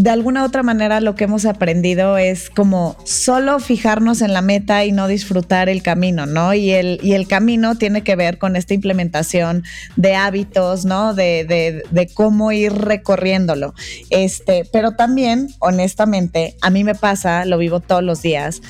[0.02, 4.84] de alguna otra manera lo que hemos aprendido es como solo fijarnos en la meta
[4.84, 6.56] y no disfrutar el camino, ¿no?
[6.56, 9.64] Y el, y el camino tiene que ver con esta implementación
[9.98, 11.14] de hábitos, ¿no?
[11.14, 13.76] De, de, de cómo ir recorriéndolo.
[14.10, 18.64] Este, pero también, honestamente, a mí me pasa, lo vivo todos los días,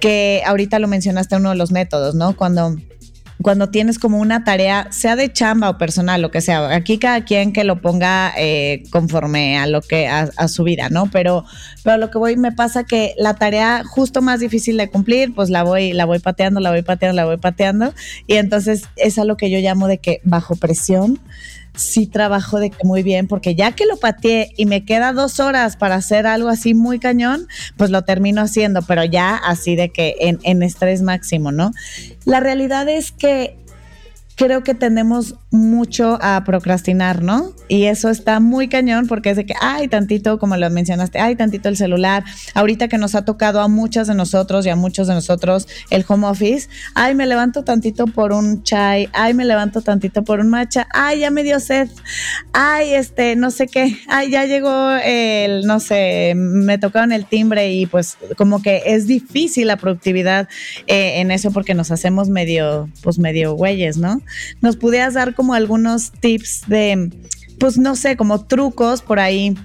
[0.00, 2.36] que ahorita lo mencionaste uno de los métodos, ¿no?
[2.36, 2.76] Cuando
[3.42, 6.74] cuando tienes como una tarea, sea de chamba o personal, lo que sea.
[6.74, 11.10] Aquí cada quien que lo ponga eh, conforme a lo que a, su vida, ¿no?
[11.10, 11.44] Pero,
[11.82, 15.50] pero lo que voy me pasa que la tarea justo más difícil de cumplir, pues
[15.50, 17.92] la voy, la voy pateando, la voy pateando, la voy pateando,
[18.26, 21.18] y entonces es a lo que yo llamo de que bajo presión
[21.74, 25.40] sí trabajo de que muy bien, porque ya que lo pateé y me queda dos
[25.40, 29.90] horas para hacer algo así muy cañón, pues lo termino haciendo, pero ya así de
[29.90, 31.72] que en, en estrés máximo, ¿no?
[32.24, 33.56] La realidad es que
[34.36, 37.52] creo que tendemos mucho a procrastinar, ¿no?
[37.68, 41.36] Y eso está muy cañón porque es de que, ay, tantito, como lo mencionaste, ay,
[41.36, 42.24] tantito el celular.
[42.54, 46.04] Ahorita que nos ha tocado a muchas de nosotros y a muchos de nosotros el
[46.06, 50.50] home office, ay, me levanto tantito por un chai, ay, me levanto tantito por un
[50.50, 51.88] matcha, ay, ya me dio sed,
[52.52, 57.72] ay, este, no sé qué, ay, ya llegó el, no sé, me tocaron el timbre
[57.72, 60.48] y pues como que es difícil la productividad
[60.86, 64.23] eh, en eso porque nos hacemos medio, pues medio güeyes, ¿no?
[64.60, 67.10] Nos pudieras dar como algunos tips de,
[67.58, 69.56] pues no sé, como trucos por ahí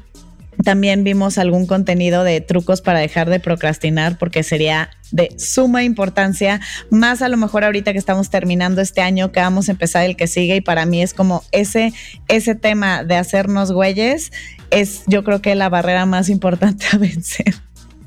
[0.63, 6.59] también vimos algún contenido de trucos para dejar de procrastinar porque sería de suma importancia,
[6.89, 10.15] más a lo mejor ahorita que estamos terminando este año, que vamos a empezar el
[10.15, 11.93] que sigue y para mí es como ese,
[12.27, 14.31] ese tema de hacernos güeyes
[14.69, 17.55] es yo creo que la barrera más importante a vencer.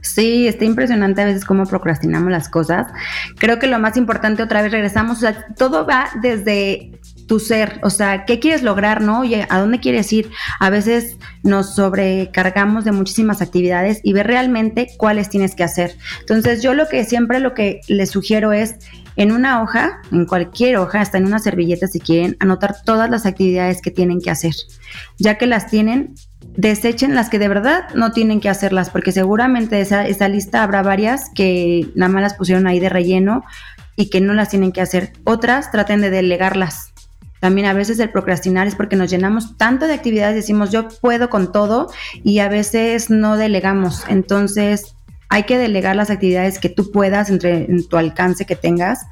[0.02, 2.88] Sí, está impresionante a veces cómo procrastinamos las cosas.
[3.38, 7.78] Creo que lo más importante, otra vez regresamos, o sea, todo va desde tu ser,
[7.84, 9.20] o sea, ¿qué quieres lograr, no?
[9.20, 10.30] Oye, ¿a dónde quieres ir?
[10.58, 15.96] A veces nos sobrecargamos de muchísimas actividades y ver realmente cuáles tienes que hacer.
[16.20, 18.74] Entonces, yo lo que siempre lo que les sugiero es
[19.14, 23.24] en una hoja, en cualquier hoja, hasta en una servilleta si quieren, anotar todas las
[23.24, 24.54] actividades que tienen que hacer.
[25.18, 26.14] Ya que las tienen,
[26.56, 30.82] desechen las que de verdad no tienen que hacerlas, porque seguramente esa, esa lista habrá
[30.82, 33.44] varias que nada más las pusieron ahí de relleno
[33.96, 35.12] y que no las tienen que hacer.
[35.24, 36.92] Otras traten de delegarlas
[37.42, 41.28] también a veces el procrastinar es porque nos llenamos tanto de actividades, decimos yo puedo
[41.28, 41.90] con todo
[42.22, 44.04] y a veces no delegamos.
[44.06, 44.94] Entonces
[45.28, 49.06] hay que delegar las actividades que tú puedas entre en tu alcance que tengas.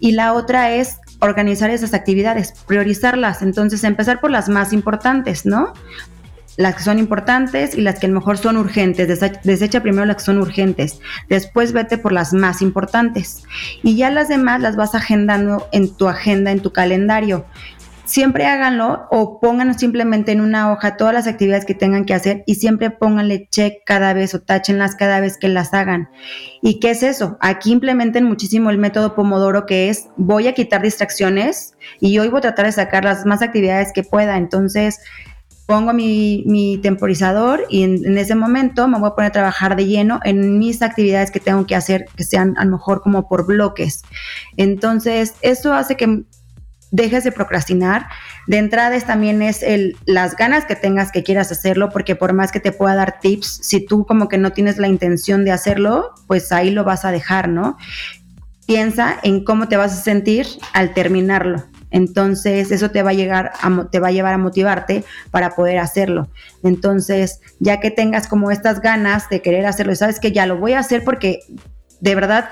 [0.00, 3.42] Y la otra es organizar esas actividades, priorizarlas.
[3.42, 5.74] Entonces empezar por las más importantes, ¿no?
[6.56, 9.08] Las que son importantes y las que a lo mejor son urgentes.
[9.42, 11.00] Desecha primero las que son urgentes.
[11.28, 13.44] Después vete por las más importantes.
[13.82, 17.46] Y ya las demás las vas agendando en tu agenda, en tu calendario.
[18.06, 22.44] Siempre háganlo o pongan simplemente en una hoja todas las actividades que tengan que hacer
[22.46, 26.08] y siempre pónganle check cada vez o táchenlas cada vez que las hagan.
[26.62, 27.36] ¿Y qué es eso?
[27.40, 32.38] Aquí implementen muchísimo el método Pomodoro que es voy a quitar distracciones y hoy voy
[32.38, 34.36] a tratar de sacar las más actividades que pueda.
[34.36, 35.00] Entonces,
[35.66, 40.20] pongo mi, temporizador y en, ese momento me voy a poner a trabajar de lleno
[40.24, 44.02] en mis actividades que tengo que hacer, que sean a lo mejor como por bloques.
[44.56, 46.22] Entonces, eso hace que
[46.92, 48.06] dejes de procrastinar.
[48.46, 52.52] De entrada también es el, las ganas que tengas que quieras hacerlo, porque por más
[52.52, 56.12] que te pueda dar tips, si tú como que no tienes la intención de hacerlo,
[56.28, 57.76] pues ahí lo vas a dejar, ¿no?
[58.66, 61.64] Piensa en cómo te vas a sentir al terminarlo.
[61.90, 65.78] Entonces, eso te va a llegar a, te va a llevar a motivarte para poder
[65.78, 66.28] hacerlo.
[66.62, 70.72] Entonces, ya que tengas como estas ganas de querer hacerlo, sabes que ya lo voy
[70.72, 71.40] a hacer porque
[72.00, 72.50] de verdad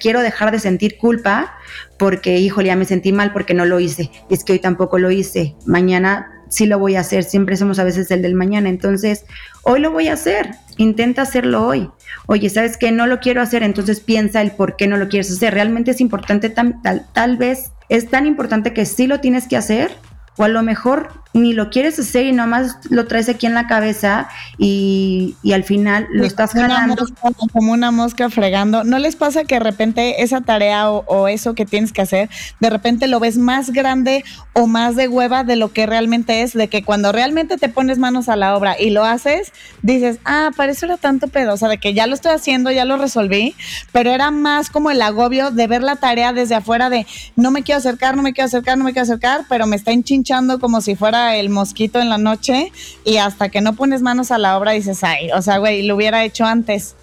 [0.00, 1.54] quiero dejar de sentir culpa
[1.98, 4.10] porque, híjole, ya me sentí mal porque no lo hice.
[4.30, 5.56] Es que hoy tampoco lo hice.
[5.66, 7.24] Mañana sí lo voy a hacer.
[7.24, 8.68] Siempre somos a veces el del mañana.
[8.68, 9.24] Entonces,
[9.62, 10.50] hoy lo voy a hacer.
[10.76, 11.90] Intenta hacerlo hoy.
[12.26, 12.92] Oye, ¿sabes qué?
[12.92, 13.62] No lo quiero hacer.
[13.62, 15.54] Entonces piensa el por qué no lo quieres hacer.
[15.54, 16.80] Realmente es importante, tal,
[17.12, 19.96] tal vez es tan importante que sí lo tienes que hacer
[20.36, 23.66] o a lo mejor ni lo quieres hacer y nomás lo traes aquí en la
[23.66, 27.06] cabeza y, al final lo estás jalando.
[27.52, 28.84] como una mosca fregando.
[28.84, 32.28] ¿No les pasa que de repente esa tarea o, eso que tienes que hacer,
[32.60, 36.52] de repente lo ves más grande o más de hueva de lo que realmente es?
[36.52, 40.50] De que cuando realmente te pones manos a la obra y lo haces, dices, ah,
[40.56, 41.54] para eso era tanto pedo.
[41.54, 43.54] O sea, de que ya lo estoy haciendo, ya lo resolví,
[43.92, 47.62] pero era más como el agobio de ver la tarea desde afuera de no me
[47.62, 50.80] quiero acercar, no me quiero acercar, no me quiero acercar, pero me está enchinchando como
[50.80, 52.72] si fuera el mosquito en la noche
[53.04, 55.96] y hasta que no pones manos a la obra dices, ay, o sea, güey, lo
[55.96, 56.94] hubiera hecho antes.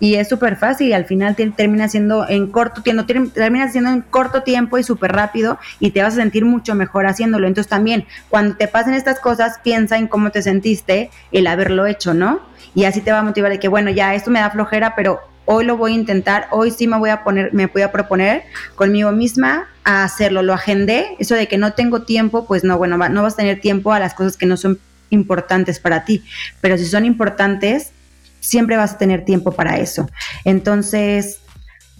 [0.00, 4.02] Y es súper fácil y al final termina siendo en corto tiempo, termina siendo en
[4.02, 7.46] corto tiempo y súper rápido y te vas a sentir mucho mejor haciéndolo.
[7.46, 12.12] Entonces también, cuando te pasen estas cosas, piensa en cómo te sentiste el haberlo hecho,
[12.12, 12.40] ¿no?
[12.74, 15.20] Y así te va a motivar de que, bueno, ya esto me da flojera, pero
[15.46, 18.44] hoy lo voy a intentar, hoy sí me voy a poner, me voy a proponer
[18.74, 20.42] conmigo misma a hacerlo.
[20.42, 23.60] Lo agendé, eso de que no tengo tiempo, pues no, bueno, no vas a tener
[23.60, 24.78] tiempo a las cosas que no son
[25.10, 26.24] importantes para ti,
[26.60, 27.92] pero si son importantes,
[28.40, 30.08] siempre vas a tener tiempo para eso.
[30.44, 31.40] Entonces,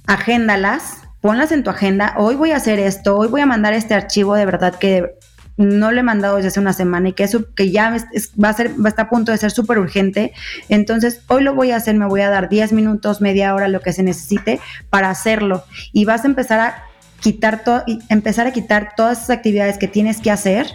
[0.06, 3.94] agéndalas, ponlas en tu agenda, hoy voy a hacer esto, hoy voy a mandar este
[3.94, 5.14] archivo de verdad que
[5.56, 7.96] no lo he mandado desde hace una semana y que eso que ya
[8.42, 10.32] va a ser va a estar a punto de ser súper urgente.
[10.68, 13.80] Entonces, hoy lo voy a hacer, me voy a dar 10 minutos, media hora, lo
[13.80, 16.84] que se necesite para hacerlo y vas a empezar a
[17.20, 20.66] quitar todo empezar a quitar todas esas actividades que tienes que hacer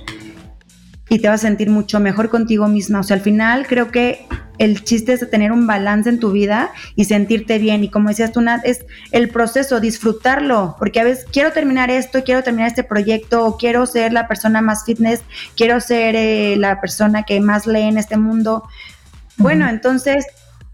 [1.09, 2.99] y te vas a sentir mucho mejor contigo misma.
[2.99, 4.25] O sea, al final creo que
[4.59, 7.83] el chiste es tener un balance en tu vida y sentirte bien.
[7.83, 12.23] Y como decías tú, Nat, es el proceso, disfrutarlo, porque a veces quiero terminar esto,
[12.23, 15.21] quiero terminar este proyecto, o quiero ser la persona más fitness,
[15.55, 18.63] quiero ser eh, la persona que más lee en este mundo.
[19.37, 20.25] Bueno, entonces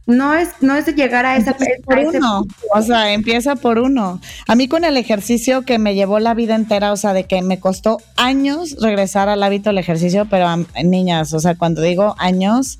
[0.05, 4.19] no es, no es llegar a esa por uno, o sea, empieza por uno.
[4.47, 7.41] A mí con el ejercicio que me llevó la vida entera, o sea, de que
[7.41, 12.15] me costó años regresar al hábito del ejercicio, pero a, niñas, o sea, cuando digo
[12.19, 12.79] años,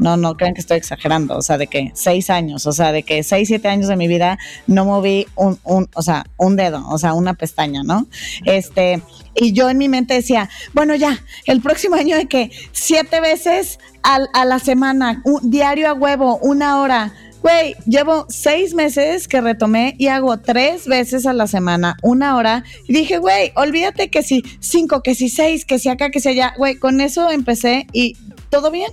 [0.00, 1.36] No, no crean que estoy exagerando.
[1.36, 4.08] O sea, de que seis años, o sea, de que seis, siete años de mi
[4.08, 8.06] vida no moví un, un, o sea, un dedo, o sea, una pestaña, ¿no?
[8.44, 9.02] Este,
[9.34, 13.78] y yo en mi mente decía, bueno, ya, el próximo año de que siete veces
[14.02, 17.12] a la semana, un, diario a huevo, una hora.
[17.42, 22.64] Güey, llevo seis meses que retomé y hago tres veces a la semana, una hora.
[22.88, 26.30] Y dije, güey, olvídate que si cinco, que si seis, que si acá, que si
[26.30, 26.54] allá.
[26.56, 28.16] Güey, con eso empecé y
[28.50, 28.90] todo bien.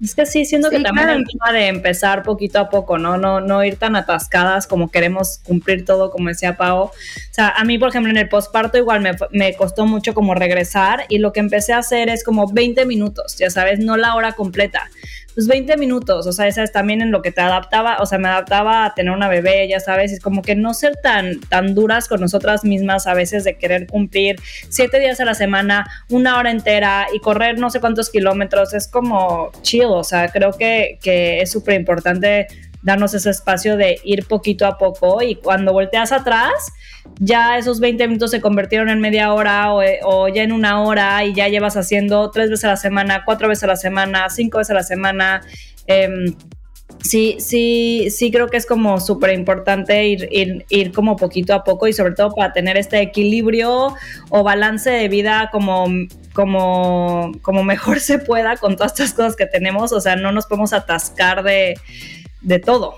[0.00, 3.16] Es que sí, siento que también el tema de empezar poquito a poco, ¿no?
[3.16, 3.40] ¿no?
[3.40, 6.84] No ir tan atascadas como queremos cumplir todo, como decía Pau.
[6.84, 6.92] O
[7.32, 11.04] sea, a mí, por ejemplo, en el posparto igual me, me costó mucho como regresar
[11.08, 14.32] y lo que empecé a hacer es como 20 minutos, ya sabes, no la hora
[14.32, 14.88] completa
[15.38, 18.18] pues 20 minutos, o sea, esa es también en lo que te adaptaba, o sea,
[18.18, 21.76] me adaptaba a tener una bebé, ya sabes, es como que no ser tan, tan
[21.76, 24.34] duras con nosotras mismas a veces de querer cumplir
[24.68, 28.88] siete días a la semana, una hora entera y correr no sé cuántos kilómetros, es
[28.88, 32.48] como chill, o sea, creo que, que es súper importante
[32.82, 36.72] darnos ese espacio de ir poquito a poco y cuando volteas atrás,
[37.18, 41.34] ya esos 20 minutos se convirtieron en media hora o, ya en una hora y
[41.34, 44.70] ya llevas haciendo tres veces a la semana, cuatro veces a la semana, cinco veces
[44.70, 45.40] a la semana.
[45.86, 46.34] Em,
[47.02, 51.64] sí, sí, sí creo que es como súper importante ir, ir, ir, como poquito a
[51.64, 53.94] poco y sobre todo para tener este equilibrio
[54.30, 55.86] o balance de vida como,
[56.34, 59.92] como, como mejor se pueda con todas estas cosas que tenemos.
[59.92, 61.74] O sea, no nos podemos atascar de,
[62.40, 62.96] de todo.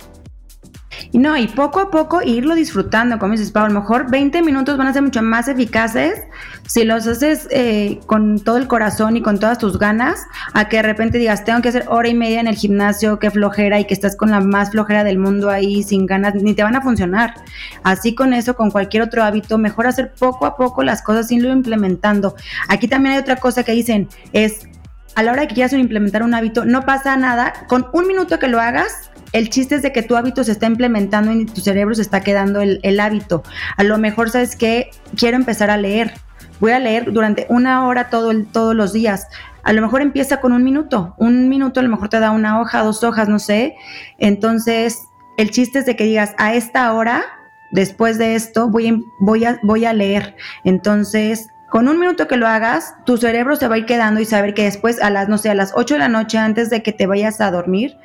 [1.12, 4.42] Y no, y poco a poco irlo disfrutando, como dices, Pau, a lo mejor 20
[4.42, 6.20] minutos van a ser mucho más eficaces
[6.66, 10.20] si los haces eh, con todo el corazón y con todas tus ganas,
[10.52, 13.30] a que de repente digas, tengo que hacer hora y media en el gimnasio, qué
[13.30, 16.62] flojera, y que estás con la más flojera del mundo ahí sin ganas, ni te
[16.62, 17.34] van a funcionar.
[17.82, 21.42] Así con eso, con cualquier otro hábito, mejor hacer poco a poco las cosas sin
[21.42, 22.36] lo implementando.
[22.68, 24.68] Aquí también hay otra cosa que dicen, es
[25.16, 28.46] a la hora que quieras implementar un hábito, no pasa nada, con un minuto que
[28.46, 31.94] lo hagas, el chiste es de que tu hábito se está implementando y tu cerebro
[31.94, 33.42] se está quedando el, hábito.
[33.76, 36.12] A lo mejor sabes que quiero empezar a leer.
[36.58, 39.26] Voy a leer durante una hora todo todos los días.
[39.62, 41.14] A lo mejor empieza con un minuto.
[41.18, 43.76] Un minuto a lo mejor te da una hoja, dos hojas, no sé.
[44.18, 44.98] Entonces,
[45.38, 47.22] el chiste es de que digas, a esta hora,
[47.70, 50.36] después de esto, voy, voy, a, voy a leer.
[50.64, 54.24] Entonces, con un minuto que lo hagas, tu cerebro se va a ir quedando y
[54.24, 56.82] saber que después a las, no sé, a las 8 de la noche antes de
[56.82, 57.96] que te vayas a dormir,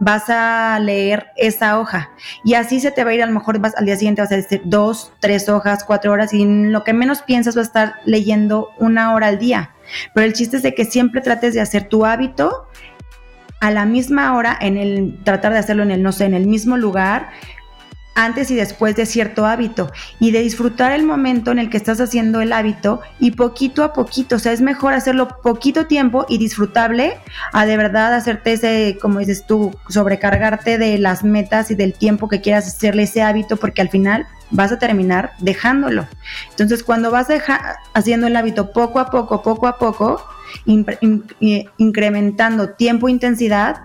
[0.00, 2.10] vas a leer esa hoja
[2.44, 4.36] y así se te va a ir, a lo mejor al día siguiente vas a
[4.36, 8.70] decir dos, tres hojas, cuatro horas y lo que menos piensas va a estar leyendo
[8.78, 9.70] una hora al día.
[10.14, 12.68] Pero el chiste es de que siempre trates de hacer tu hábito
[13.60, 16.46] a la misma hora, en el tratar de hacerlo en el, no sé, en el
[16.46, 17.30] mismo lugar,
[18.14, 19.90] antes y después de cierto hábito
[20.20, 23.92] y de disfrutar el momento en el que estás haciendo el hábito y poquito a
[23.92, 27.18] poquito, o sea, es mejor hacerlo poquito tiempo y disfrutable
[27.52, 32.28] a de verdad hacerte ese, como dices tú, sobrecargarte de las metas y del tiempo
[32.28, 36.06] que quieras hacerle ese hábito porque al final vas a terminar dejándolo.
[36.50, 37.28] Entonces, cuando vas
[37.94, 40.24] haciendo el hábito poco a poco, poco a poco,
[41.78, 43.82] incrementando tiempo e intensidad,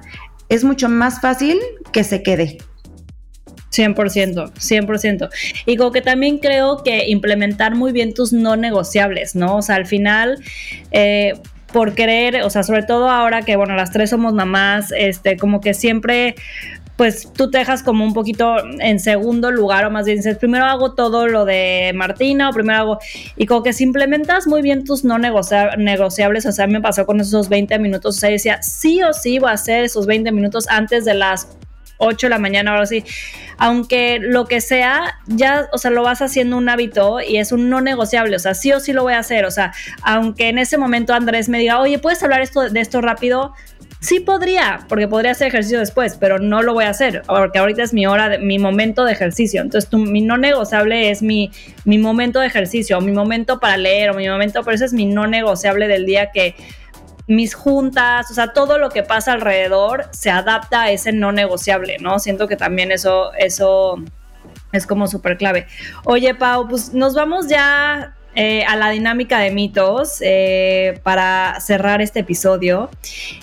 [0.50, 1.60] es mucho más fácil
[1.92, 2.60] que se quede.
[3.72, 5.30] 100%, 100%.
[5.66, 9.58] Y como que también creo que implementar muy bien tus no negociables, ¿no?
[9.58, 10.38] O sea, al final...
[10.92, 11.34] Eh,
[11.72, 15.62] por querer, o sea, sobre todo ahora que, bueno, las tres somos mamás, este, como
[15.62, 16.34] que siempre
[17.00, 20.66] pues tú te dejas como un poquito en segundo lugar, o más bien dices, primero
[20.66, 23.00] hago todo lo de Martina, o primero hago,
[23.38, 27.22] y como que si implementas muy bien tus no negociables, o sea, me pasó con
[27.22, 30.68] esos 20 minutos, o sea, decía, sí o sí voy a hacer esos 20 minutos
[30.68, 31.48] antes de las
[32.00, 33.04] 8 de la mañana o algo así.
[33.58, 37.70] Aunque lo que sea, ya, o sea, lo vas haciendo un hábito y es un
[37.70, 40.58] no negociable, o sea, sí o sí lo voy a hacer, o sea, aunque en
[40.58, 43.54] ese momento Andrés me diga, oye, ¿puedes hablar esto, de esto rápido?
[44.02, 47.84] Sí podría, porque podría hacer ejercicio después, pero no lo voy a hacer, porque ahorita
[47.84, 49.62] es mi hora, mi momento de ejercicio.
[49.62, 51.52] Entonces, mi no negociable es mi,
[51.84, 55.06] mi momento de ejercicio, mi momento para leer, o mi momento, pero ese es mi
[55.06, 56.56] no negociable del día que
[57.30, 61.98] mis juntas, o sea, todo lo que pasa alrededor se adapta a ese no negociable,
[62.02, 62.18] ¿no?
[62.18, 64.04] Siento que también eso, eso
[64.72, 65.68] es como súper clave.
[66.06, 72.02] Oye, Pau, pues nos vamos ya eh, a la dinámica de mitos eh, para cerrar
[72.02, 72.90] este episodio.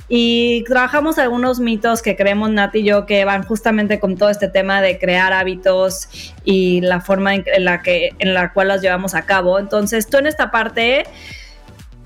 [0.08, 4.48] Y trabajamos algunos mitos que creemos Nati y yo que van justamente con todo este
[4.48, 6.08] tema de crear hábitos
[6.44, 9.60] y la forma en la, que, en la cual los llevamos a cabo.
[9.60, 11.04] Entonces, tú en esta parte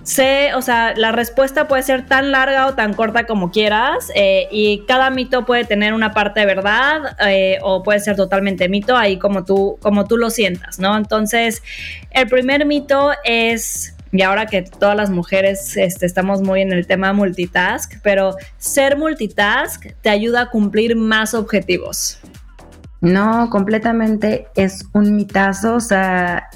[0.03, 4.49] sé, o sea, la respuesta puede ser tan larga o tan corta como quieras eh,
[4.51, 8.97] y cada mito puede tener una parte de verdad eh, o puede ser totalmente mito,
[8.97, 10.97] ahí como tú, como tú lo sientas, ¿no?
[10.97, 11.63] Entonces,
[12.11, 16.87] el primer mito es y ahora que todas las mujeres este, estamos muy en el
[16.87, 22.19] tema multitask, pero ser multitask te ayuda a cumplir más objetivos.
[23.01, 26.49] No, completamente es un mitazo, o sea,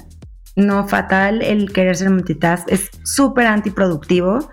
[0.55, 4.49] no fatal el querer ser multitask, es súper antiproductivo.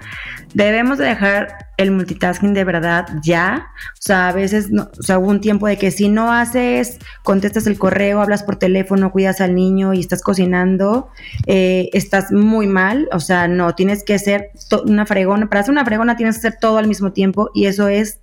[0.55, 3.69] Debemos dejar el multitasking de verdad ya.
[3.95, 4.91] O sea, a veces, no,
[5.21, 9.55] un tiempo de que si no haces, contestas el correo, hablas por teléfono, cuidas al
[9.55, 11.09] niño y estás cocinando,
[11.47, 13.09] eh, estás muy mal.
[13.13, 14.51] O sea, no, tienes que ser
[14.85, 15.49] una fregona.
[15.49, 18.21] Para hacer una fregona tienes que hacer todo al mismo tiempo y eso es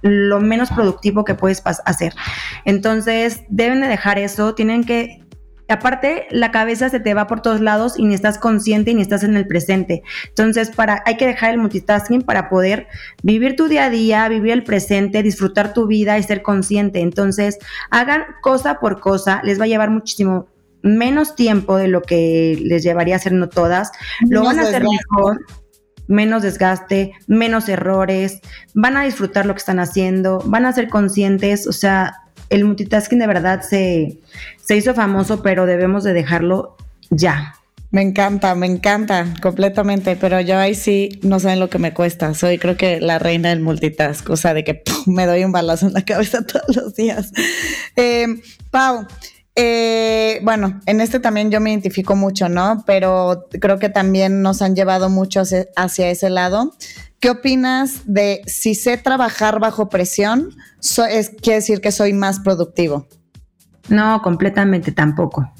[0.00, 2.12] lo menos productivo que puedes hacer.
[2.64, 5.21] Entonces, deben de dejar eso, tienen que
[5.72, 9.22] aparte la cabeza se te va por todos lados y ni estás consciente ni estás
[9.24, 10.02] en el presente.
[10.28, 12.86] Entonces, para hay que dejar el multitasking para poder
[13.22, 17.00] vivir tu día a día, vivir el presente, disfrutar tu vida y ser consciente.
[17.00, 17.58] Entonces,
[17.90, 20.48] hagan cosa por cosa, les va a llevar muchísimo
[20.82, 23.92] menos tiempo de lo que les llevaría haciendo todas.
[24.28, 25.38] Lo van a hacer mejor
[26.08, 28.40] menos desgaste, menos errores,
[28.74, 32.14] van a disfrutar lo que están haciendo, van a ser conscientes, o sea,
[32.52, 34.18] el multitasking de verdad se,
[34.62, 36.76] se hizo famoso, pero debemos de dejarlo
[37.10, 37.54] ya.
[37.90, 42.32] Me encanta, me encanta completamente, pero yo ahí sí no saben lo que me cuesta.
[42.32, 45.86] Soy creo que la reina del multitask, o sea, de que me doy un balazo
[45.86, 47.32] en la cabeza todos los días.
[47.96, 48.26] Eh,
[48.70, 49.06] Pau,
[49.54, 52.84] eh, bueno, en este también yo me identifico mucho, ¿no?
[52.86, 55.42] Pero creo que también nos han llevado mucho
[55.76, 56.72] hacia, ese lado.
[57.20, 60.56] ¿Qué opinas de si sé trabajar bajo presión?
[61.10, 63.06] es, quiere decir que soy más productivo.
[63.88, 65.52] No, completamente tampoco.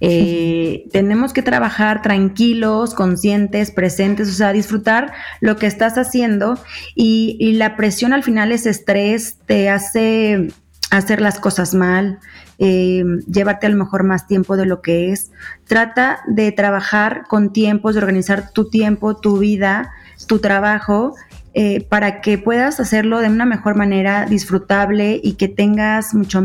[0.00, 6.58] Eh, tenemos que trabajar tranquilos, conscientes, presentes, o sea, disfrutar lo que estás haciendo
[6.96, 10.48] y, y la presión al final es estrés, te hace
[10.90, 12.18] hacer las cosas mal,
[12.58, 15.30] eh, llevarte a lo mejor más tiempo de lo que es.
[15.66, 19.92] Trata de trabajar con tiempos, de organizar tu tiempo, tu vida,
[20.26, 21.14] tu trabajo,
[21.54, 26.42] eh, para que puedas hacerlo de una mejor manera, disfrutable y que tengas mucho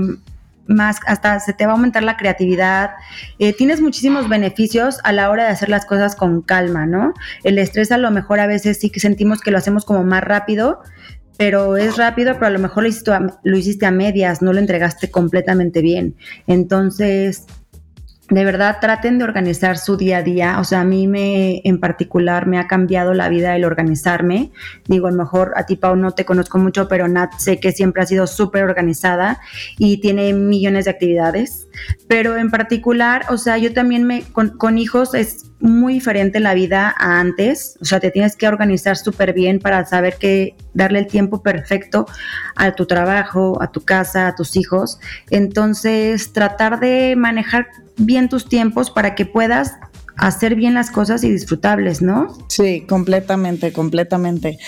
[0.66, 2.92] más, hasta se te va a aumentar la creatividad.
[3.40, 7.14] Eh, tienes muchísimos beneficios a la hora de hacer las cosas con calma, ¿no?
[7.44, 10.24] El estrés a lo mejor a veces sí que sentimos que lo hacemos como más
[10.24, 10.82] rápido,
[11.38, 14.54] pero es rápido, pero a lo mejor lo hiciste, a, lo hiciste a medias, no
[14.54, 16.16] lo entregaste completamente bien.
[16.48, 17.46] Entonces,
[18.30, 20.60] de verdad traten de organizar su día a día.
[20.60, 24.52] O sea, a mí me, en particular, me ha cambiado la vida el organizarme.
[24.86, 27.72] Digo, a lo mejor a ti, Pau, no te conozco mucho, pero Nat sé que
[27.72, 29.40] siempre ha sido súper organizada
[29.78, 31.68] y tiene millones de actividades.
[32.08, 36.54] Pero en particular, o sea, yo también me, con, con hijos es muy diferente la
[36.54, 37.78] vida a antes.
[37.82, 42.06] O sea, te tienes que organizar súper bien para saber que darle el tiempo perfecto
[42.56, 45.00] a tu trabajo, a tu casa, a tus hijos.
[45.30, 47.68] Entonces, tratar de manejar
[47.98, 49.74] bien tus tiempos para que puedas
[50.18, 52.28] hacer bien las cosas y disfrutables, ¿no?
[52.48, 54.60] Sí, completamente, completamente.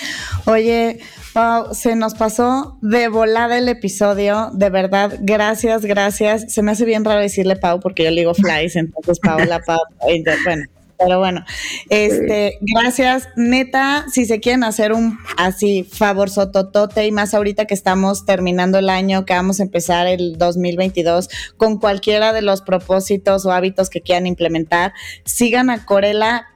[0.45, 0.99] Oye,
[1.33, 6.51] Pau, se nos pasó de volada el episodio, de verdad, gracias, gracias.
[6.53, 9.79] Se me hace bien raro decirle Pau porque yo le digo Flies, entonces Paola, Pau,
[10.45, 10.65] bueno,
[10.97, 11.43] pero bueno,
[11.89, 13.27] este, gracias.
[13.35, 18.79] Neta, si se quieren hacer un así favor sototote y más ahorita que estamos terminando
[18.79, 23.89] el año, que vamos a empezar el 2022 con cualquiera de los propósitos o hábitos
[23.89, 24.93] que quieran implementar,
[25.23, 26.55] sigan a corela.mx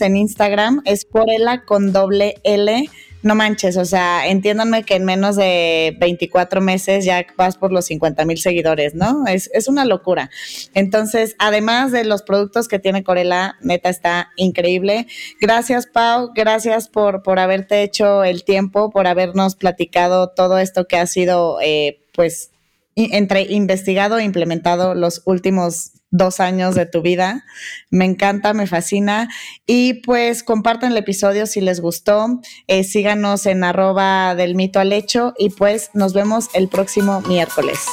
[0.00, 2.88] en Instagram, es corela con doble L
[3.22, 7.86] no manches, o sea, entiéndanme que en menos de 24 meses ya vas por los
[7.86, 9.26] 50 mil seguidores, ¿no?
[9.26, 10.30] Es, es, una locura.
[10.74, 15.06] Entonces, además de los productos que tiene Corela, neta está increíble.
[15.40, 20.96] Gracias, Pau, gracias por, por haberte hecho el tiempo, por habernos platicado todo esto que
[20.96, 22.50] ha sido, eh, pues,
[22.96, 27.44] entre investigado e implementado los últimos dos años de tu vida.
[27.90, 29.28] Me encanta, me fascina.
[29.66, 32.40] Y pues compartan el episodio si les gustó.
[32.66, 37.86] Eh, síganos en arroba del mito al hecho y pues nos vemos el próximo miércoles.